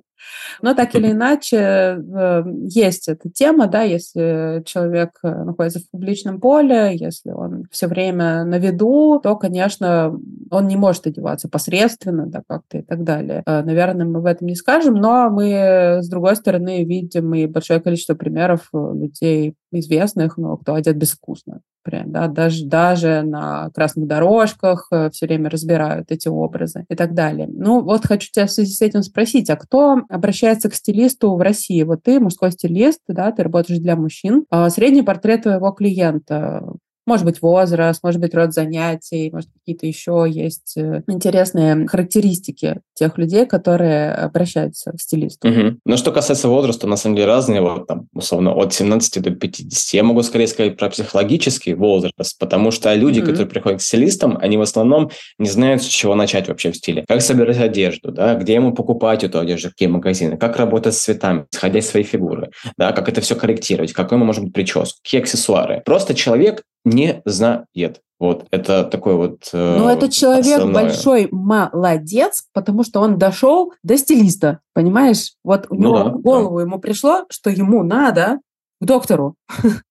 [0.61, 6.39] Но так или иначе, э, есть эта тема, да, если человек э, находится в публичном
[6.39, 10.17] поле, если он все время на виду, то, конечно,
[10.51, 13.43] он не может одеваться посредственно, да, как-то и так далее.
[13.45, 17.79] Э, наверное, мы в этом не скажем, но мы, с другой стороны, видим и большое
[17.79, 21.61] количество примеров людей известных, но кто одет безвкусно.
[21.89, 27.15] Прям, да, даже, даже на красных дорожках э, все время разбирают эти образы и так
[27.15, 27.47] далее.
[27.51, 31.41] Ну, вот хочу тебя в связи с этим спросить, а кто обращается к стилисту в
[31.41, 31.81] России?
[31.81, 34.45] Вот ты мужской стилист, да, ты работаешь для мужчин.
[34.51, 36.63] А средний портрет твоего клиента
[37.09, 43.17] может быть, возраст, может быть, род занятий, может, какие-то еще есть э, интересные характеристики тех
[43.17, 45.49] людей, которые обращаются к стилисту.
[45.49, 45.77] Угу.
[45.85, 49.93] Но что касается возраста, на самом деле разные, вот там, условно, от 17 до 50.
[49.93, 53.29] Я могу скорее сказать про психологический возраст, потому что люди, угу.
[53.29, 57.05] которые приходят к стилистам, они в основном не знают, с чего начать вообще в стиле.
[57.07, 61.45] Как собирать одежду, да, где ему покупать эту одежду, какие магазины, как работать с цветами,
[61.51, 65.21] исходя из своей фигуры, да, как это все корректировать, какой ему может быть прическа, какие
[65.21, 65.81] аксессуары.
[65.85, 68.01] Просто человек не знает.
[68.19, 69.49] Вот это такой вот.
[69.53, 70.83] Э, Но этот человек основное.
[70.83, 75.35] большой молодец, потому что он дошел до стилиста, понимаешь?
[75.43, 76.63] Вот у ну, него да, в голову да.
[76.63, 78.39] ему пришло, что ему надо
[78.79, 79.35] к доктору.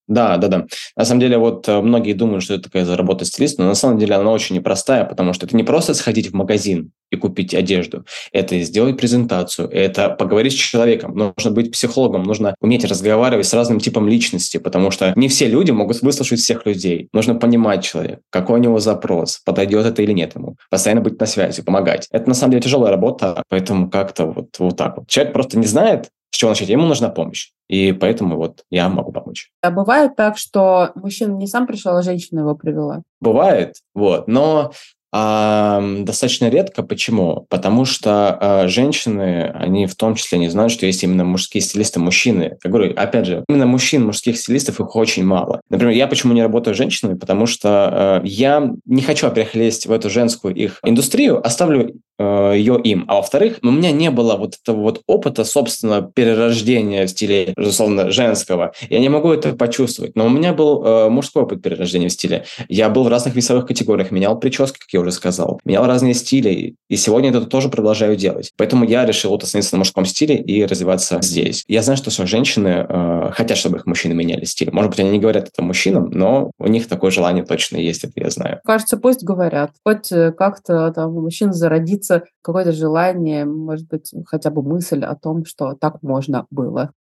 [0.08, 0.66] Да, да, да.
[0.96, 3.98] На самом деле, вот э, многие думают, что это такая заработа стилист, но на самом
[3.98, 8.06] деле она очень непростая, потому что это не просто сходить в магазин и купить одежду,
[8.32, 13.80] это сделать презентацию, это поговорить с человеком, нужно быть психологом, нужно уметь разговаривать с разным
[13.80, 17.08] типом личности, потому что не все люди могут выслушать всех людей.
[17.12, 21.26] Нужно понимать человека, какой у него запрос, подойдет это или нет ему, постоянно быть на
[21.26, 22.08] связи, помогать.
[22.10, 25.08] Это на самом деле тяжелая работа, поэтому как-то вот, вот так вот.
[25.08, 26.68] Человек просто не знает, чего начать?
[26.68, 27.48] Ему нужна помощь.
[27.68, 29.50] И поэтому вот я могу помочь.
[29.60, 33.02] А бывает так, что мужчина не сам пришел, а женщина его привела?
[33.20, 34.28] Бывает, вот.
[34.28, 34.70] Но
[35.10, 36.84] а, достаточно редко.
[36.84, 37.46] Почему?
[37.48, 41.98] Потому что а, женщины, они в том числе не знают, что есть именно мужские стилисты,
[41.98, 42.56] мужчины.
[42.62, 45.60] Я говорю, опять же, именно мужчин, мужских стилистов, их очень мало.
[45.70, 47.18] Например, я почему не работаю с женщинами?
[47.18, 52.80] Потому что а, я не хочу, во-первых, лезть в эту женскую их индустрию, оставлю ее
[52.82, 53.04] им.
[53.08, 58.10] А во-вторых, у меня не было вот этого вот опыта, собственно, перерождения в стиле, безусловно,
[58.10, 58.72] женского.
[58.88, 60.16] Я не могу это почувствовать.
[60.16, 62.44] Но у меня был э, мужской опыт перерождения в стиле.
[62.68, 65.60] Я был в разных весовых категориях, менял прически, как я уже сказал.
[65.64, 68.52] Менял разные стили, и сегодня это тоже продолжаю делать.
[68.56, 71.64] Поэтому я решил вот остановиться на мужском стиле и развиваться здесь.
[71.68, 74.70] Я знаю, что женщины э, хотят, чтобы их мужчины меняли стиль.
[74.72, 78.14] Может быть, они не говорят это мужчинам, но у них такое желание точно есть, это
[78.16, 78.60] я знаю.
[78.64, 79.70] Кажется, пусть говорят.
[79.84, 82.07] Хоть э, как-то там у мужчин зародится
[82.42, 86.92] какое-то желание, может быть, хотя бы мысль о том, что так можно было.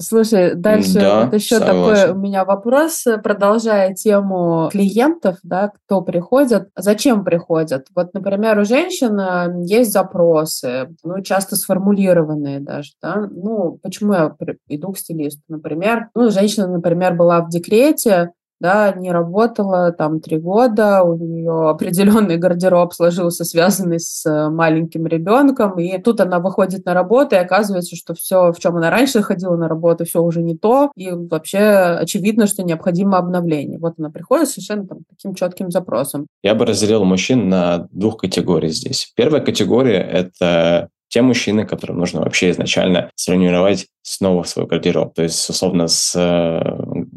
[0.00, 2.06] Слушай, дальше да, вот еще согласен.
[2.06, 7.86] такой у меня вопрос, продолжая тему клиентов, да, кто приходит, зачем приходят.
[7.94, 14.34] Вот, например, у женщин э, есть запросы, ну, часто сформулированные даже, да, ну, почему я
[14.68, 20.38] иду к стилисту, например, ну, женщина, например, была в декрете, да, не работала там три
[20.38, 26.84] года, у нее определенный гардероб сложился, связанный с э, маленьким ребенком, и тут она выходит
[26.84, 30.42] на работу, и оказывается, что все, в чем она раньше ходила на работу, все уже
[30.42, 31.58] не то, и вообще
[31.98, 33.78] очевидно, что необходимо обновление.
[33.78, 36.26] Вот она приходит совершенно там, таким четким запросом.
[36.42, 39.12] Я бы разделил мужчин на двух категорий здесь.
[39.16, 45.14] Первая категория– это те мужчины, которым нужно вообще изначально сформировать снова свой гардероб.
[45.14, 46.60] То есть, условно, с э,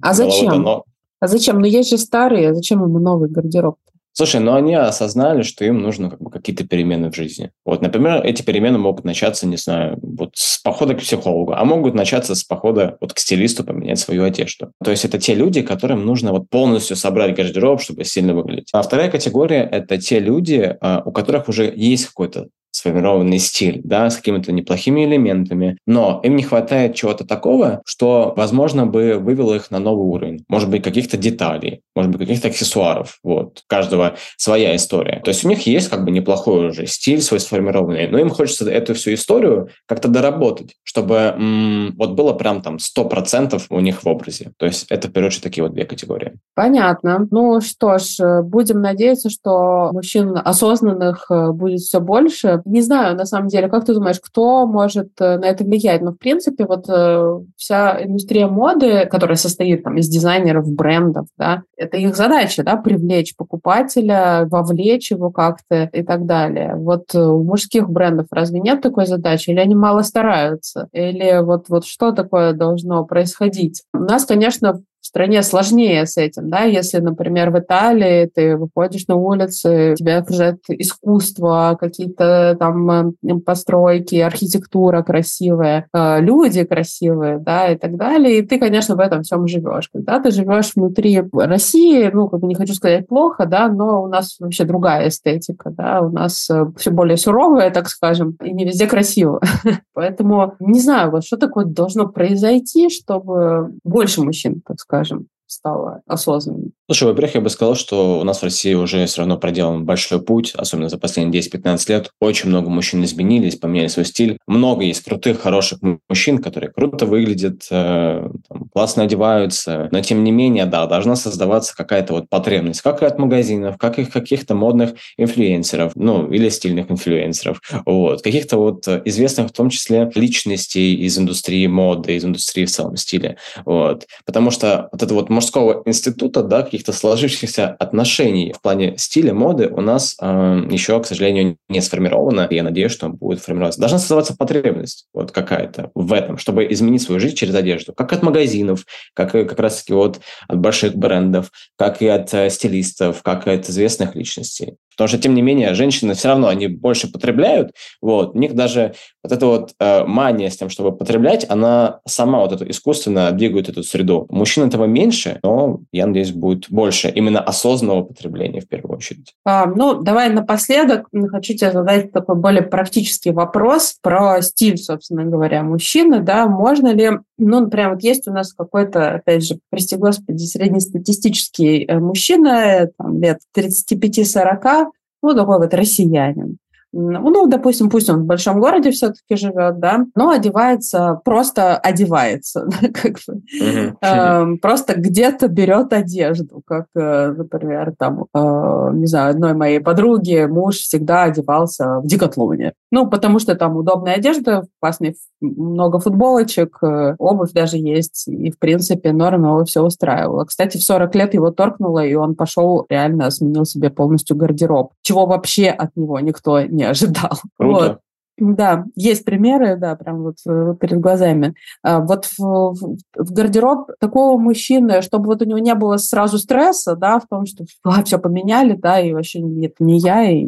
[0.02, 0.50] А зачем?
[0.50, 0.86] До ног.
[1.24, 1.60] А зачем?
[1.60, 3.78] Ну, есть же старые, а зачем ему новый гардероб?
[4.12, 7.52] Слушай, ну они осознали, что им нужно как бы, какие-то перемены в жизни.
[7.66, 11.94] Вот, например, эти перемены могут начаться, не знаю, вот с похода к психологу, а могут
[11.94, 14.74] начаться с похода вот к стилисту поменять свою одежду.
[14.84, 18.68] То есть это те люди, которым нужно вот полностью собрать гардероб, чтобы сильно выглядеть.
[18.74, 24.10] А вторая категория– это те люди, а, у которых уже есть какой-то сформированный стиль, да,
[24.10, 29.72] с какими-то неплохими элементами, но им не хватает чего-то такого, что, возможно, бы вывело их
[29.72, 30.44] на новый уровень.
[30.50, 33.20] Может быть, каких-то деталей, может быть, каких-то аксессуаров.
[33.24, 33.60] Вот.
[33.60, 35.22] У каждого своя история.
[35.24, 38.70] То есть у них есть как бы неплохой уже стиль свой сформированный, но им хочется
[38.70, 44.08] эту всю историю как-то доработать, чтобы м- вот было прям там 100% у них в
[44.08, 44.52] образе.
[44.58, 46.34] То есть это, в первую очередь, такие вот две категории.
[46.56, 47.28] Понятно.
[47.30, 52.62] Ну что ж, будем надеяться, что мужчин осознанных э, будет все больше.
[52.65, 56.02] Не знаю, на самом деле, как ты думаешь, кто может э, на это влиять?
[56.02, 61.28] Но, ну, в принципе, вот э, вся индустрия моды, которая состоит там из дизайнеров, брендов,
[61.38, 66.76] да, это их задача, да, привлечь покупателя, вовлечь его как-то и так далее.
[66.76, 69.49] Вот у мужских брендов разве нет такой задачи?
[69.49, 70.88] Или они мало стараются?
[70.91, 73.84] Или вот, вот что такое должно происходить?
[73.93, 74.82] У нас, конечно,
[75.13, 80.58] стране сложнее с этим, да, если, например, в Италии ты выходишь на улицы, тебя окружает
[80.69, 88.41] искусство, какие-то там э, постройки, архитектура красивая, э, люди красивые, да, и так далее, и
[88.41, 89.88] ты, конечно, в этом всем живешь.
[89.93, 94.08] Когда ты живешь внутри России, ну, как бы не хочу сказать плохо, да, но у
[94.08, 98.65] нас вообще другая эстетика, да, у нас э, все более суровая, так скажем, и не
[98.65, 99.41] везде красиво.
[99.93, 106.02] Поэтому не знаю, вот что такое должно произойти, чтобы больше мужчин, так сказать, скажем, стало
[106.08, 106.73] осознанным.
[106.88, 110.22] Слушай, во-первых, я бы сказал, что у нас в России уже все равно проделан большой
[110.22, 112.12] путь, особенно за последние 10-15 лет.
[112.19, 114.38] Очень много мужчин изменились, поменяли свой стиль.
[114.48, 119.88] Много есть крутых, хороших мужчин, которые круто выглядят, э, там, классно одеваются.
[119.93, 124.04] Но, тем не менее, да, должна создаваться какая-то вот потребность, как от магазинов, как и
[124.04, 130.96] каких-то модных инфлюенсеров, ну, или стильных инфлюенсеров, вот, каких-то вот известных, в том числе, личностей
[130.96, 134.06] из индустрии моды, из индустрии в целом стиля, вот.
[134.26, 139.70] Потому что вот это вот мужского института, да, каких-то сложившихся отношений в плане стиля, моды
[139.70, 140.26] у нас э,
[140.72, 142.48] еще, к сожалению, не сформировано.
[142.50, 143.80] Я надеюсь, что будет формироваться.
[143.80, 147.94] Должна создаваться потребность вот какая-то в этом, чтобы изменить свою жизнь через одежду.
[147.94, 152.50] Как от магазинов, как и как раз-таки вот от больших брендов, как и от э,
[152.50, 154.78] стилистов, как и от известных личностей.
[154.96, 157.72] Потому что, тем не менее, женщины все равно, они больше потребляют.
[158.02, 158.36] Вот.
[158.36, 162.52] У них даже вот эта вот э, мания с тем, чтобы потреблять, она сама вот
[162.52, 164.28] эту искусственно двигает эту среду.
[164.30, 169.34] Мужчин этого меньше, но, я надеюсь, будет больше именно осознанного потребления в первую очередь.
[169.46, 175.64] А, ну, давай напоследок хочу тебе задать такой более практический вопрос про стиль, собственно говоря,
[175.64, 176.22] мужчины.
[176.22, 176.48] Да?
[176.48, 177.12] Можно ли,
[177.44, 183.22] ну, прям вот есть у нас какой-то, опять же, прости господи, среднестатистический э, мужчина, там,
[183.22, 184.86] лет 35-40,
[185.22, 186.58] ну, такой вот россиянин.
[186.96, 193.18] Ну, допустим, пусть он в большом городе все-таки живет, да, но одевается, просто одевается, как
[193.28, 193.42] бы.
[193.60, 194.58] Mm-hmm.
[194.58, 200.76] просто где-то берет одежду, как, э, например, там, э, не знаю, одной моей подруги муж
[200.76, 202.74] всегда одевался в декатлоне.
[202.94, 208.60] Ну, потому что там удобная одежда, классный, много футболочек, э, обувь даже есть, и, в
[208.60, 210.46] принципе, норм его все устраивало.
[210.46, 215.26] Кстати, в 40 лет его торкнуло, и он пошел, реально сменил себе полностью гардероб, чего
[215.26, 217.32] вообще от него никто не ожидал.
[217.58, 217.88] Круто.
[217.88, 218.00] Вот.
[218.38, 221.56] Да, есть примеры, да, прям вот э, перед глазами.
[221.84, 226.40] А, вот в, в, в гардероб такого мужчины, чтобы вот у него не было сразу
[226.40, 230.46] стресса, да, в том, что а, все поменяли, да, и вообще нет, не я, и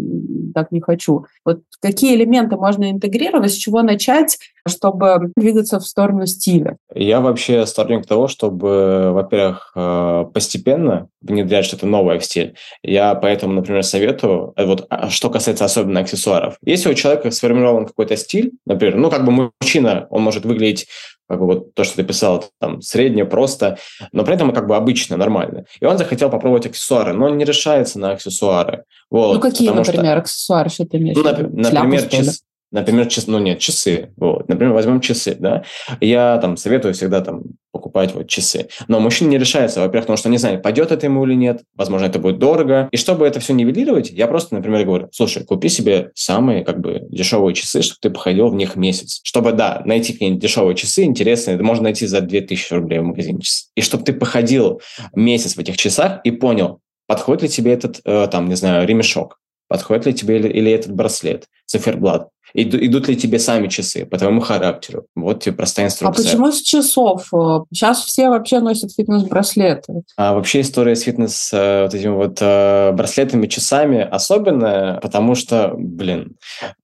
[0.55, 1.25] так не хочу.
[1.43, 6.77] Вот какие элементы можно интегрировать, с чего начать, чтобы двигаться в сторону стиля?
[6.93, 12.55] Я вообще сторонник того, чтобы, во-первых, э, постепенно внедрять что-то новое в стиль.
[12.81, 16.57] Я поэтому, например, советую, э, вот а, что касается особенно аксессуаров.
[16.63, 20.87] Если у человека сформирован какой-то стиль, например, ну, как бы мужчина, он может выглядеть
[21.27, 23.77] как бы вот то, что ты писал, там, среднее, просто,
[24.11, 25.65] но при этом как бы обычно, нормально.
[25.79, 28.83] И он захотел попробовать аксессуары, но он не решается на аксессуары.
[29.09, 30.21] Вот, ну, какие, например, что...
[30.21, 31.49] аксессуары, что ты имеешь ну, виду?
[31.53, 34.09] Например, час, Например, час, ну нет, часы.
[34.17, 34.49] Вот.
[34.49, 35.63] Например, возьмем часы, да.
[36.01, 38.67] Я там советую всегда там покупать вот часы.
[38.87, 41.63] Но мужчина не решается, во-первых, потому что не знает, пойдет это ему или нет.
[41.75, 42.87] Возможно, это будет дорого.
[42.91, 47.01] И чтобы это все нивелировать, я просто, например, говорю, слушай, купи себе самые как бы
[47.09, 49.21] дешевые часы, чтобы ты походил в них месяц.
[49.23, 53.41] Чтобы, да, найти какие-нибудь дешевые часы интересные, это можно найти за 2000 рублей в магазине
[53.41, 53.65] часы.
[53.75, 54.81] И чтобы ты походил
[55.13, 59.37] месяц в этих часах и понял, подходит ли тебе этот, э, там, не знаю, ремешок,
[59.67, 64.39] подходит ли тебе или, или этот браслет, циферблат идут ли тебе сами часы по твоему
[64.39, 65.05] характеру.
[65.15, 66.23] Вот тебе простая а инструкция.
[66.23, 67.29] А почему с часов?
[67.71, 70.03] Сейчас все вообще носят фитнес-браслеты.
[70.17, 75.73] А вообще история с фитнес э, вот этими вот э, браслетами, часами особенная, потому что,
[75.77, 76.37] блин,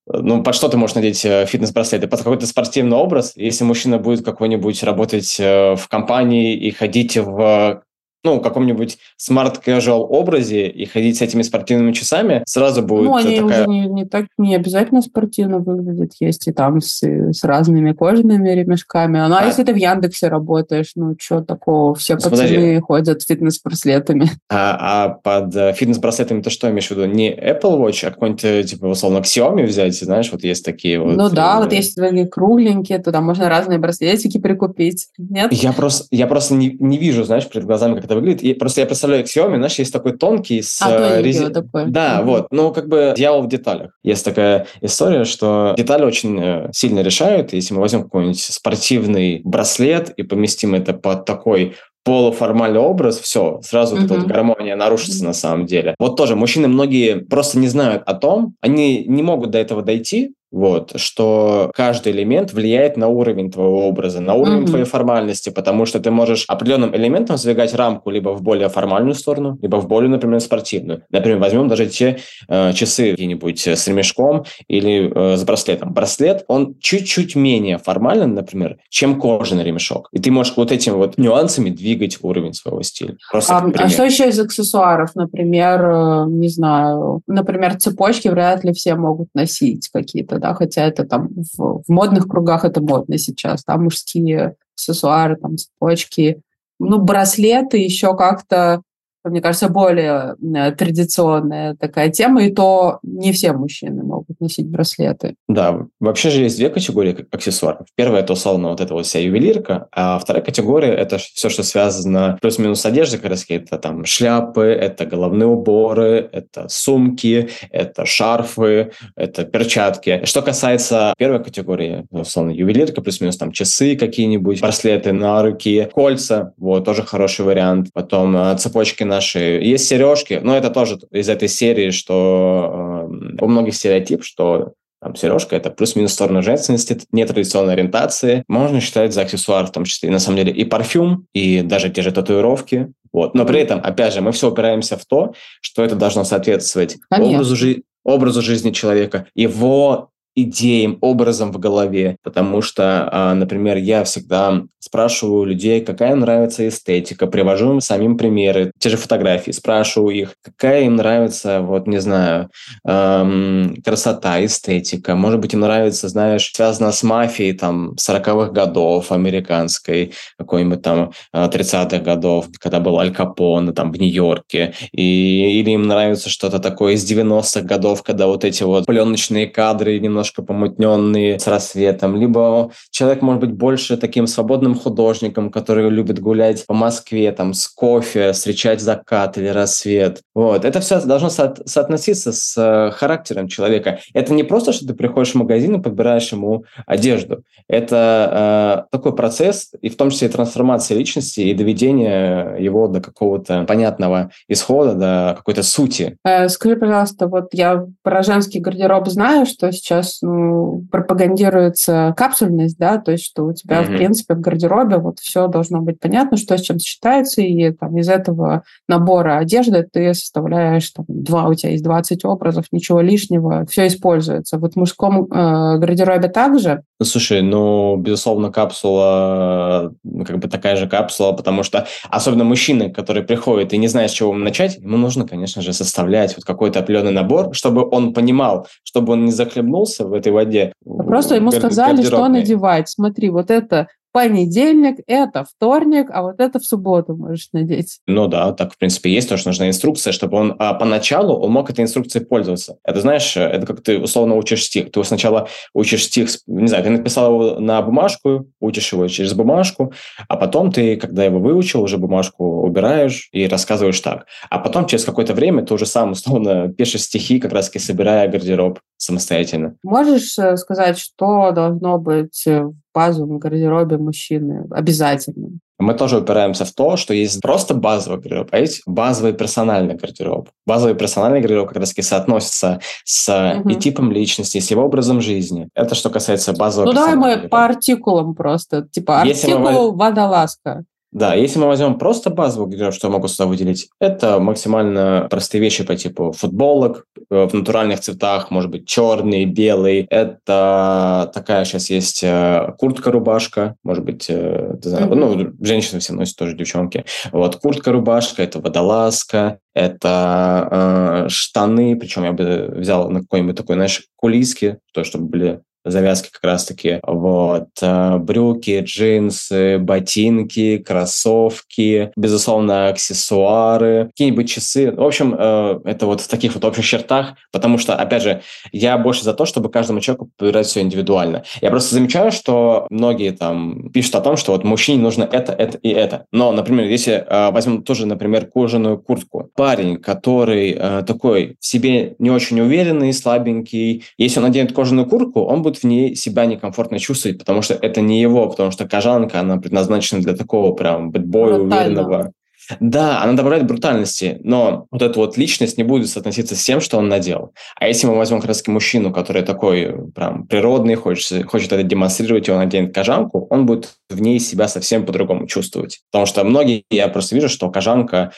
[0.08, 2.08] ну, под что ты можешь надеть э, фитнес-браслеты?
[2.08, 3.34] Под какой-то спортивный образ?
[3.36, 7.82] Если мужчина будет какой-нибудь работать в компании и ходить в
[8.24, 13.66] ну, каком-нибудь smart-casual образе и ходить с этими спортивными часами, сразу будет Ну, они такая...
[13.66, 18.50] уже не, не так, не обязательно спортивно выглядят, есть и там с, с разными кожаными
[18.50, 19.18] ремешками.
[19.28, 22.80] Ну, а, а если ты в Яндексе работаешь, ну, что такого, все ну, пацаны Смотри.
[22.80, 24.30] ходят с фитнес-браслетами.
[24.54, 27.06] А, а под э, фитнес-браслетами ты что имеешь в виду?
[27.06, 31.16] Не Apple Watch, а какой-нибудь, э, типа, условно, Xiaomi взять, знаешь, вот есть такие вот...
[31.16, 35.54] Ну да, вот есть такие кругленькие, туда можно разные браслетики прикупить, нет?
[35.54, 38.44] Я просто, я просто не, не вижу, знаешь, перед глазами, как это выглядит.
[38.44, 41.50] И просто я представляю Xiaomi, знаешь, есть такой тонкий с а, рези...
[41.50, 41.86] такой.
[41.88, 42.26] Да, mm-hmm.
[42.26, 42.48] вот.
[42.52, 43.92] Ну, как бы дьявол в деталях.
[44.04, 47.54] Есть такая история, что детали очень э, сильно решают.
[47.54, 53.96] Если мы возьмем какой-нибудь спортивный браслет и поместим это под такой полуформальный образ, все, сразу
[53.96, 54.08] mm-hmm.
[54.08, 55.28] вот гармония нарушится mm-hmm.
[55.28, 55.96] на самом деле.
[56.00, 60.34] Вот тоже мужчины многие просто не знают о том, они не могут до этого дойти,
[60.52, 64.68] вот, что каждый элемент влияет на уровень твоего образа, на уровень mm-hmm.
[64.68, 69.58] твоей формальности, потому что ты можешь определенным элементом сдвигать рамку либо в более формальную сторону,
[69.62, 71.04] либо в более, например, спортивную.
[71.10, 72.18] Например, возьмем даже те
[72.50, 75.94] э, часы какие-нибудь с ремешком или э, с браслетом.
[75.94, 80.10] Браслет, он чуть-чуть менее формальный, например, чем кожаный ремешок.
[80.12, 83.16] И ты можешь вот этими вот нюансами двигать уровень своего стиля.
[83.32, 85.16] Просто а, а что еще из аксессуаров?
[85.16, 91.06] Например, э, не знаю, например, цепочки вряд ли все могут носить какие-то да, хотя это
[91.06, 96.42] там в, в модных кругах это модно сейчас, да, мужские аксессуары, там, цепочки,
[96.80, 98.82] ну, браслеты еще как-то
[99.24, 105.36] мне кажется, более э, традиционная такая тема, и то не все мужчины могут носить браслеты.
[105.48, 107.88] Да, вообще же есть две категории аксессуаров.
[107.96, 112.38] Первая– это, условно, вот эта вот вся ювелирка, а вторая категория– это все, что связано
[112.42, 118.92] плюс-минус с одеждой, как раз это там шляпы, это головные уборы, это сумки, это шарфы,
[119.16, 120.22] это перчатки.
[120.26, 126.86] Что касается первой категории, условно, ювелирка, плюс-минус там часы какие-нибудь, браслеты на руки, кольца, вот,
[126.86, 127.90] тоже хороший вариант.
[127.94, 129.40] Потом э, цепочки наши.
[129.40, 135.16] Есть сережки, но это тоже из этой серии, что э, у многих стереотип, что там,
[135.16, 138.44] сережка– это плюс-минус сторона женственности, нетрадиционной ориентации.
[138.48, 142.04] Можно считать за аксессуар в том числе, на самом деле, и парфюм, и даже те
[142.04, 142.94] же татуировки.
[143.12, 143.34] Вот.
[143.34, 147.56] Но при этом, опять же, мы все упираемся в то, что это должно соответствовать образу,
[147.56, 154.64] жи- образу жизни человека, его идеям, образом в голове, потому что, а, например, я всегда
[154.80, 160.84] спрашиваю людей, какая нравится эстетика, привожу им самим примеры, те же фотографии, спрашиваю их, какая
[160.84, 162.50] им нравится, вот, не знаю,
[162.86, 170.14] эм, красота, эстетика, может быть, им нравится, знаешь, связано с мафией, там, 40-х годов американской,
[170.38, 175.84] какой-нибудь там 30-х э, годов, когда был Аль Капоне, там, в Нью-Йорке, и, или им
[175.84, 181.40] нравится что-то такое из 90-х годов, когда вот эти вот пленочные кадры немного немножко помутненные
[181.40, 187.32] с рассветом, либо человек может быть больше таким свободным художником, который любит гулять по Москве
[187.32, 190.22] там с кофе, встречать закат или рассвет.
[190.36, 190.64] Вот.
[190.64, 194.00] Это все должно со- соотноситься с э, характером человека.
[194.14, 197.44] Это не просто, что ты приходишь в магазин и подбираешь ему одежду.
[197.68, 203.02] Это э, такой процесс, и в том числе и трансформация личности, и доведение его до
[203.02, 206.18] какого-то понятного исхода, до какой-то сути.
[206.24, 212.78] Э, скажи, пожалуйста, вот я про женский гардероб знаю, что сейчас сейчас ну, пропагандируется капсульность,
[212.78, 213.86] да, то есть что у тебя, mm-hmm.
[213.86, 217.98] в принципе, в гардеробе вот все должно быть понятно, что с чем сочетается, и там
[217.98, 223.66] из этого набора одежды ты составляешь там два, у тебя есть 20 образов, ничего лишнего,
[223.70, 224.58] все используется.
[224.58, 226.84] Вот в мужском э, гардеробе также?
[227.02, 232.92] Ну, слушай, ну, безусловно, капсула, ну, как бы такая же капсула, потому что особенно мужчины,
[232.92, 236.78] которые приходят и не знают, с чего начать, ему нужно, конечно же, составлять вот какой-то
[236.78, 240.74] определенный набор, чтобы он понимал, чтобы он не захлебнулся, в этой воде.
[240.86, 242.88] Просто ему сказали, что надевать.
[242.88, 248.00] Смотри, вот это понедельник, это вторник, а вот это в субботу можешь надеть.
[248.08, 251.52] Ну да, так в принципе есть, потому что нужна инструкция, чтобы он а, поначалу он
[251.52, 252.78] мог этой инструкцией пользоваться.
[252.84, 254.92] Это знаешь, это как ты условно учишь стих.
[254.92, 259.94] Ты сначала учишь стих, не знаю, ты написал его на бумажку, учишь его через бумажку,
[260.28, 264.26] а потом ты, когда его выучил, уже бумажку убираешь и рассказываешь так.
[264.50, 268.80] А потом через какое-то время ты уже сам условно пишешь стихи, как раз-таки собирая гардероб
[268.98, 269.76] самостоятельно.
[269.84, 275.60] Можешь э, сказать, что должно быть в базовом гардеробе мужчины обязательно?
[275.82, 280.50] Мы тоже упираемся в то, что есть просто базовый гардероб, а есть базовый персональный гардероб.
[280.68, 283.70] Базовый персональный гардероб как раз-таки соотносится с угу.
[283.70, 285.70] и типом личности, с его образом жизни.
[285.74, 287.50] Это что касается базового Ну давай мы гардероба.
[287.50, 288.88] по артикулам просто.
[288.92, 289.98] Типа артикул мы...
[289.98, 290.84] водолазка.
[291.12, 295.84] Да, если мы возьмем просто базовую что я могу сюда выделить, это максимально простые вещи
[295.84, 300.08] по типу футболок э, в натуральных цветах, может быть, черный, белый.
[300.10, 305.16] Это такая сейчас есть э, куртка-рубашка, может быть, э, ты знаешь, mm-hmm.
[305.16, 307.04] ну, женщины все носят тоже, девчонки.
[307.34, 314.04] Вот, куртка-рубашка, это водолазка, это э, штаны, причем я бы взял на какой-нибудь такой, знаешь,
[314.16, 317.00] кулиски, то, чтобы были завязки как раз-таки.
[317.04, 317.70] Вот.
[317.82, 324.92] Э, брюки, джинсы, ботинки, кроссовки, безусловно, аксессуары, какие-нибудь часы.
[324.92, 328.98] В общем, э, это вот в таких вот общих чертах, потому что, опять же, я
[328.98, 331.44] больше за то, чтобы каждому человеку подбирать все индивидуально.
[331.62, 335.78] Я просто замечаю, что многие там пишут о том, что вот мужчине нужно это, это
[335.78, 336.26] и это.
[336.32, 339.50] Но, например, если э, возьмем тоже, например, кожаную куртку.
[339.56, 340.74] Парень, который
[341.06, 345.84] такой в себе не очень уверенный, слабенький, если он наденет кожаную куртку, он будет будет
[345.84, 350.22] в ней себя некомфортно чувствовать, потому что это не его, потому что кожанка, она предназначена
[350.22, 352.34] для такого прям бэтбоя, уверенного.
[352.80, 356.98] Да, она добавляет брутальности, но вот эта вот личность не будет соотноситься с тем, что
[356.98, 357.54] он надел.
[357.76, 362.48] А если мы возьмем как раз мужчину, который такой прям природный, хочет, хочет это демонстрировать,
[362.48, 366.00] и он наденет кожанку, он будет в ней себя совсем по-другому чувствовать.
[366.12, 368.32] Потому что многие, я просто вижу, что кожанка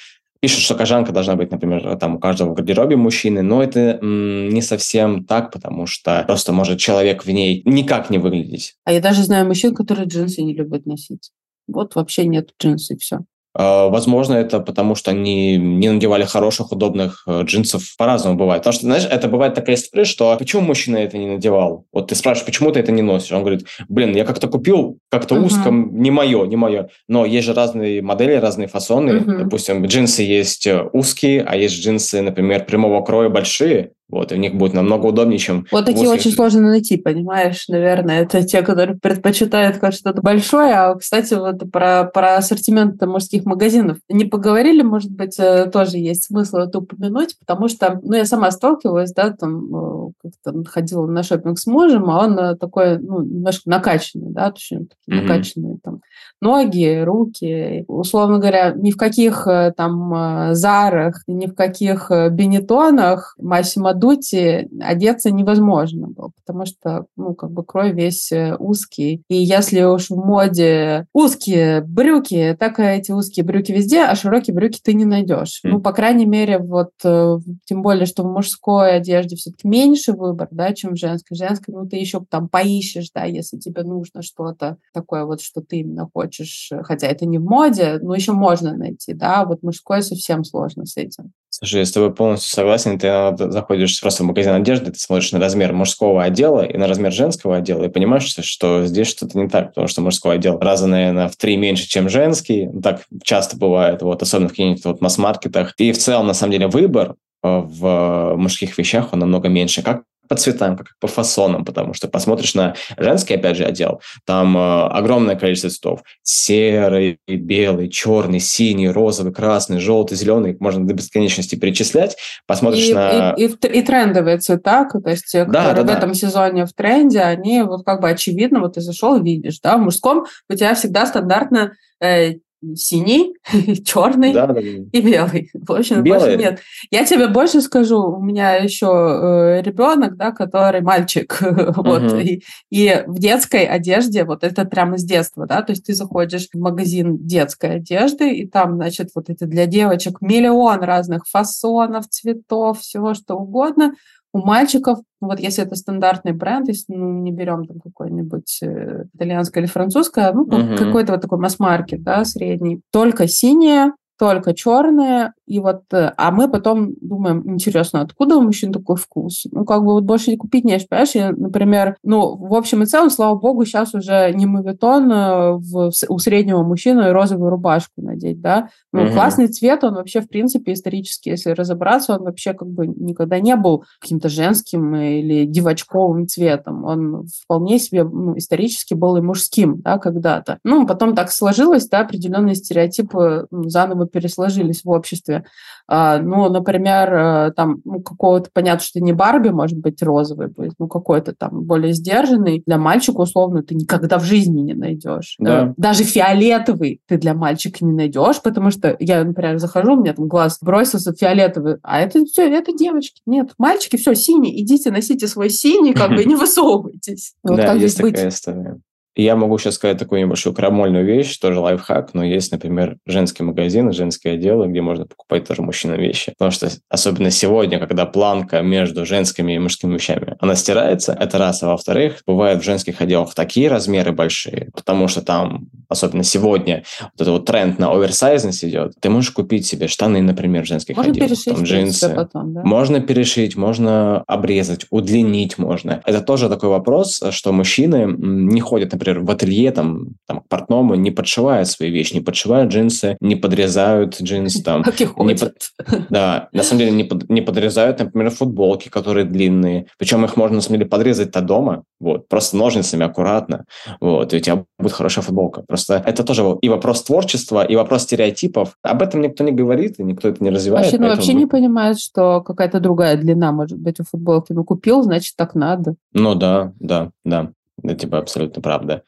[0.44, 4.50] пишут, что кожанка должна быть, например, там у каждого в гардеробе мужчины, но это м,
[4.50, 8.76] не совсем так, потому что просто может человек в ней никак не выглядеть.
[8.84, 11.32] А я даже знаю мужчин, которые джинсы не любят носить.
[11.66, 13.20] Вот вообще нет джинсы, все.
[13.56, 17.84] А, возможно, это потому, что они не надевали хороших, удобных э, джинсов.
[17.98, 18.62] По-разному бывает.
[18.62, 21.86] Потому что, знаешь, это бывает такая история, что почему мужчина это не надевал?
[21.94, 23.32] Вот ты спрашиваешь, почему ты это не носишь?
[23.32, 25.46] Он говорит, блин, я как-то купил, как-то uh-huh.
[25.46, 26.90] узко, не мое, не мое.
[27.08, 29.10] Но есть же разные модели, разные фасоны.
[29.12, 29.44] Uh-huh.
[29.44, 33.92] Допустим, джинсы есть э, узкие, а есть джинсы, например, прямого кроя большие.
[34.10, 35.66] Вот, и у них будет намного удобнее, чем...
[35.72, 38.22] Вот такие очень сложно найти, понимаешь, наверное.
[38.22, 40.74] Это те, которые предпочитают что-то большое.
[40.74, 46.26] А, кстати, вот про, про ассортимент мужских магазинов не поговорили, может быть, э, тоже есть
[46.26, 51.24] смысл это упомянуть, потому что, ну, я сама сталкивалась, да, там, э, как-то ходила на
[51.24, 55.28] шопинг с мужем, а он э, такой, ну, немножко накачанный, да, точнее, такие mm-hmm.
[55.28, 56.02] накачанные там
[56.42, 57.86] ноги, руки.
[57.88, 59.48] Условно говоря, ни в каких
[59.78, 67.52] там зарах, ни в каких бенетонах Массимо Дути одеться невозможно было, потому что, ну, как
[67.52, 69.24] бы крой весь э, узкий.
[69.30, 74.56] И если уж в моде узкие брюки, так и эти узкие брюки везде, а широкие
[74.56, 75.62] брюки ты не найдешь.
[75.66, 75.70] Mm.
[75.72, 80.48] Ну, по крайней мере, вот, э, тем более, что в мужской одежде все-таки меньше выбор,
[80.52, 81.38] да, чем в женской.
[81.38, 85.78] Женской, ну, ты еще там поищешь, да, если тебе нужно что-то такое вот, что ты
[85.78, 90.44] именно хочешь, хотя это не в моде, но еще можно найти, да, вот мужской совсем
[90.44, 91.32] сложно с этим.
[91.56, 92.98] Слушай, я с тобой полностью согласен.
[92.98, 97.12] Ты заходишь просто в магазин одежды, ты смотришь на размер мужского отдела и на размер
[97.12, 101.28] женского отдела, и понимаешь, что здесь что-то не так, потому что мужской отдел раза, наверное,
[101.28, 102.70] в три меньше, чем женский.
[102.82, 105.76] Так часто бывает, вот, особенно в каких-нибудь вот масс-маркетах.
[105.78, 109.84] И в целом, на самом деле, выбор э, в мужских вещах, он намного меньше.
[109.84, 114.58] Как по цветам, как по фасонам, потому что посмотришь на женский, опять же, отдел, там
[114.58, 116.04] э, огромное количество цветов.
[116.24, 120.56] Серый, белый, черный, синий, розовый, красный, желтый, зеленый.
[120.60, 122.18] Можно до бесконечности перечислять.
[122.48, 123.32] Посмотришь и, на...
[123.32, 126.16] И, и, и, трендовые цвета, то есть те, да, которые да, в этом да.
[126.16, 130.26] сезоне в тренде, они вот как бы очевидно, вот ты зашел, видишь, да, в мужском
[130.50, 132.36] у тебя всегда стандартно э,
[132.76, 133.36] синий,
[133.86, 134.60] черный да, да, да.
[134.62, 135.50] и белый.
[135.54, 136.20] В общем, Белый.
[136.20, 136.60] больше нет.
[136.92, 141.38] Я тебе больше скажу, у меня еще э, ребенок, да, который мальчик,
[141.76, 145.94] вот, и, и в детской одежде, вот это прямо с детства, да, то есть ты
[145.94, 152.08] заходишь в магазин детской одежды, и там, значит, вот это для девочек миллион разных фасонов,
[152.08, 153.94] цветов, всего что угодно,
[154.34, 159.62] у мальчиков, вот если это стандартный бренд, если ну, не берем там какой-нибудь э, итальянское
[159.62, 160.76] или французское, ну, uh-huh.
[160.76, 166.50] какой-то вот такой масс-маркет, да, средний, только синее, только черные, и вот, э, а мы
[166.50, 169.46] потом думаем, интересно, откуда у мужчин такой вкус?
[169.52, 171.16] Ну, как бы вот больше купить не понимаешь?
[171.16, 175.92] Я, например, ну, в общем и целом, слава богу, сейчас уже не мавитон э, в,
[176.08, 178.70] у среднего мужчины розовую рубашку надеть, да?
[178.92, 179.14] Ну, угу.
[179.14, 183.56] классный цвет, он вообще, в принципе, исторически, если разобраться, он вообще как бы никогда не
[183.56, 186.86] был каким-то женским или девочковым цветом.
[186.86, 190.60] Он вполне себе ну, исторически был и мужским, да, когда-то.
[190.64, 195.44] Ну, потом так сложилось, да, определенные стереотипы ну, заново пересложились в обществе.
[195.88, 200.74] А, ну, например, э, там ну, какого-то, понятно, что не Барби, может быть, розовый будет,
[200.80, 202.64] ну, какой-то там более сдержанный.
[202.66, 205.36] Для мальчика, условно, ты никогда в жизни не найдешь.
[205.40, 205.74] Да.
[205.76, 210.28] Даже фиолетовый ты для мальчика не найдешь, потому что я, например, захожу, у меня там
[210.28, 213.22] глаз бросился фиолетовый, а это все, это девочки.
[213.26, 217.34] Нет, мальчики, все, синий, идите, носите свой синий, как бы не высовывайтесь.
[217.44, 218.34] Вот да, как есть такая быть?
[218.34, 218.80] история.
[219.16, 223.92] Я могу сейчас сказать такую небольшую крамольную вещь, тоже лайфхак, но есть, например, женский магазин,
[223.94, 226.34] женские отделы, где можно покупать тоже мужчинам вещи.
[226.38, 231.62] Потому что особенно сегодня, когда планка между женскими и мужскими вещами, она стирается, это раз.
[231.62, 237.22] А во-вторых, бывают в женских отделах такие размеры большие, потому что там, особенно сегодня, вот
[237.22, 238.94] этот вот тренд на оверсайзность идет.
[239.00, 242.10] Ты можешь купить себе штаны, например, женских можно отделах, перешить там джинсы.
[242.16, 242.64] Потом, да?
[242.64, 246.02] Можно перешить, можно обрезать, удлинить можно.
[246.04, 250.48] Это тоже такой вопрос, что мужчины не ходят, например, например, в ателье там, там к
[250.48, 254.84] портному не подшивают свои вещи, не подшивают джинсы, не подрезают джинсы там.
[254.98, 255.40] Как ходят.
[255.40, 256.08] под...
[256.10, 257.30] Да, на самом деле не, под...
[257.30, 259.88] не подрезают, например, футболки, которые длинные.
[259.98, 263.66] Причем их можно, на самом деле, подрезать-то дома, вот, просто ножницами аккуратно,
[264.00, 265.64] вот, и у тебя будет хорошая футболка.
[265.68, 268.76] Просто это тоже и вопрос творчества, и вопрос стереотипов.
[268.82, 270.86] Об этом никто не говорит, и никто это не развивает.
[270.86, 274.54] Мужчина вообще не понимает, что какая-то другая длина может быть у футболки.
[274.54, 275.96] Ну, купил, значит, так надо.
[276.14, 277.52] Ну да, да, да.
[277.84, 279.04] Это типа абсолютно правда.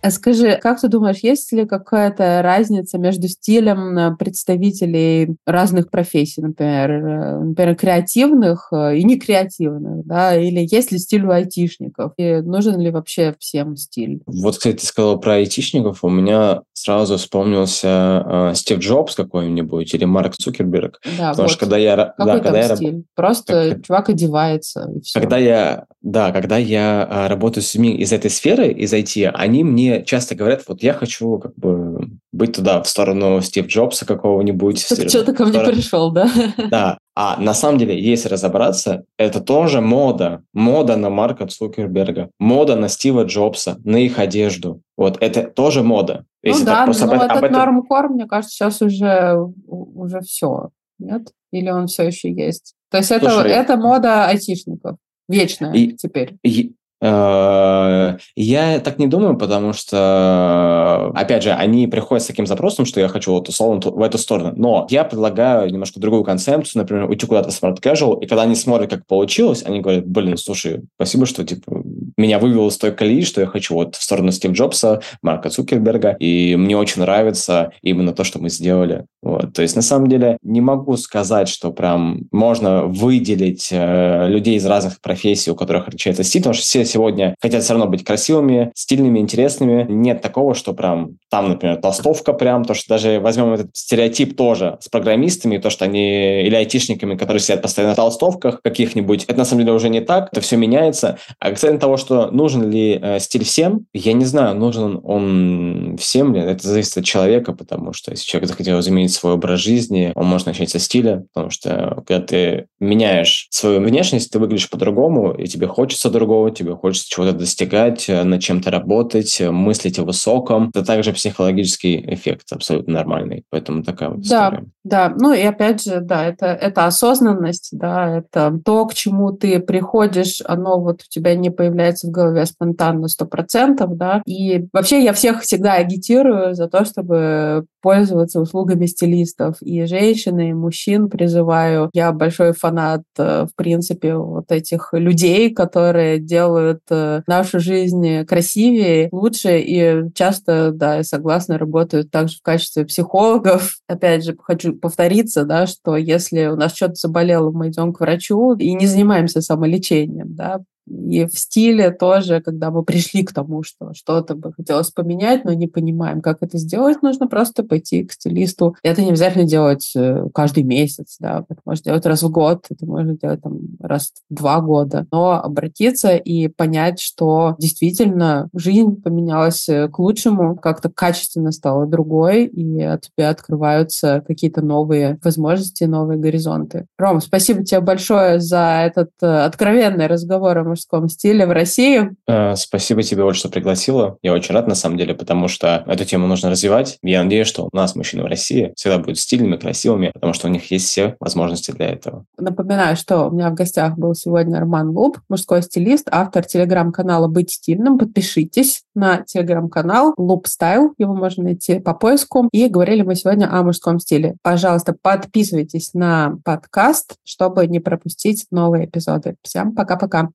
[0.00, 6.40] А скажи, как ты думаешь, есть ли какая-то разница между стилем э, представителей разных профессий,
[6.40, 12.36] например, э, например, креативных э, и некреативных, да, или есть ли стиль у айтишников, и
[12.42, 14.20] нужен ли вообще всем стиль?
[14.26, 20.04] Вот, кстати, ты сказала про айтишников, у меня сразу вспомнился э, Стив Джобс какой-нибудь или
[20.04, 21.50] Марк Цукерберг, да, потому вот.
[21.50, 21.96] что когда я...
[22.16, 22.94] Какой да, когда стиль?
[22.94, 23.02] Я...
[23.16, 23.84] Просто как...
[23.84, 25.18] чувак одевается, и все.
[25.18, 29.87] Когда я, да, когда я работаю с людьми из этой сферы, из IT, они мне
[30.04, 34.86] часто говорят, вот я хочу как бы быть туда, в сторону Стив Джобса какого-нибудь.
[34.88, 36.30] Так что ты ко мне пришел, да?
[36.70, 36.98] Да.
[37.14, 40.42] А на самом деле, если разобраться, это тоже мода.
[40.52, 44.82] Мода на Марка Цукерберга, мода на Стива Джобса, на их одежду.
[44.96, 46.24] Вот это тоже мода.
[46.42, 47.52] Ну если да, но об, этот об этом...
[47.52, 49.36] нормкор, мне кажется, сейчас уже,
[49.66, 50.70] уже все.
[50.98, 51.32] Нет?
[51.50, 52.74] Или он все еще есть?
[52.90, 54.96] То есть Слушай, это, это мода айтишников.
[55.28, 56.38] Вечная и, теперь.
[56.42, 63.00] И, я так не думаю, потому что, опять же, они приходят с таким запросом, что
[63.00, 64.52] я хочу вот условно в эту сторону.
[64.56, 68.54] Но я предлагаю немножко другую концепцию, например, уйти куда-то в smart casual, и когда они
[68.54, 71.82] смотрят, как получилось, они говорят, блин, слушай, спасибо, что типа
[72.16, 76.16] меня вывел из той колеи, что я хочу вот в сторону Стив Джобса, Марка Цукерберга,
[76.18, 79.06] и мне очень нравится именно то, что мы сделали.
[79.22, 79.52] Вот.
[79.52, 84.66] То есть, на самом деле, не могу сказать, что прям можно выделить э, людей из
[84.66, 88.72] разных профессий, у которых отличается стиль, потому что все сегодня хотят все равно быть красивыми,
[88.74, 89.86] стильными, интересными.
[89.88, 94.78] Нет такого, что прям там, например, толстовка прям, то, что даже возьмем этот стереотип тоже
[94.80, 99.44] с программистами, то, что они или айтишниками, которые сидят постоянно в толстовках каких-нибудь, это на
[99.44, 101.18] самом деле уже не так, это все меняется.
[101.38, 106.34] А касательно того, что нужен ли э, стиль всем, я не знаю, нужен он всем
[106.34, 110.26] ли, это зависит от человека, потому что если человек захотел изменить свой образ жизни, он
[110.26, 115.46] может начать со стиля, потому что когда ты меняешь свою внешность, ты выглядишь по-другому, и
[115.46, 120.70] тебе хочется другого, тебе хочется чего-то достигать, э, над чем-то работать, э, мыслить о высоком.
[120.70, 123.44] Это также психологический эффект абсолютно нормальный.
[123.50, 124.66] Поэтому такая вот да, история.
[124.84, 129.60] Да, ну и опять же, да, это, это осознанность, да, это то, к чему ты
[129.60, 134.22] приходишь, оно вот у тебя не появляется в голове спонтанно сто процентов, да.
[134.26, 139.56] И вообще я всех всегда агитирую за то, чтобы пользоваться услугами стилистов.
[139.60, 141.90] И женщин, и мужчин призываю.
[141.92, 149.08] Я большой фанат, э, в принципе, вот этих людей, которые делают э, нашу жизнь красивее,
[149.12, 149.58] лучше.
[149.60, 153.78] И часто, да, я согласна, работают также в качестве психологов.
[153.88, 158.54] Опять же, хочу повториться, да, что если у нас что-то заболело, мы идем к врачу
[158.54, 163.92] и не занимаемся самолечением, да, и в стиле тоже, когда мы пришли к тому, что
[163.94, 168.76] что-то бы хотелось поменять, но не понимаем, как это сделать, нужно просто пойти к стилисту.
[168.82, 172.86] Это не обязательно делать э, каждый месяц, да, это можно делать раз в год, это
[172.86, 175.06] можно делать там раз в два года.
[175.12, 182.46] Но обратиться и понять, что действительно жизнь поменялась э, к лучшему, как-то качественно стала другой,
[182.46, 186.86] и от тебя открываются какие-то новые возможности, новые горизонты.
[186.98, 192.10] Ром, спасибо тебе большое за этот э, откровенный разговор о мужском стиле в России.
[192.26, 194.16] Э, спасибо тебе, Оль, что пригласила.
[194.22, 196.98] Я очень рад, на самом деле, потому что эту тему нужно развивать.
[197.02, 200.50] Я надеюсь, что у нас мужчины в России всегда будут стильными, красивыми, потому что у
[200.50, 202.24] них есть все возможности для этого.
[202.38, 207.50] Напоминаю, что у меня в гостях был сегодня Роман Луб, мужской стилист, автор телеграм-канала «Быть
[207.50, 207.98] стильным».
[207.98, 212.48] Подпишитесь на телеграм-канал Луб Стайл, его можно найти по поиску.
[212.52, 214.36] И говорили мы сегодня о мужском стиле.
[214.42, 219.36] Пожалуйста, подписывайтесь на подкаст, чтобы не пропустить новые эпизоды.
[219.42, 220.28] Всем пока-пока.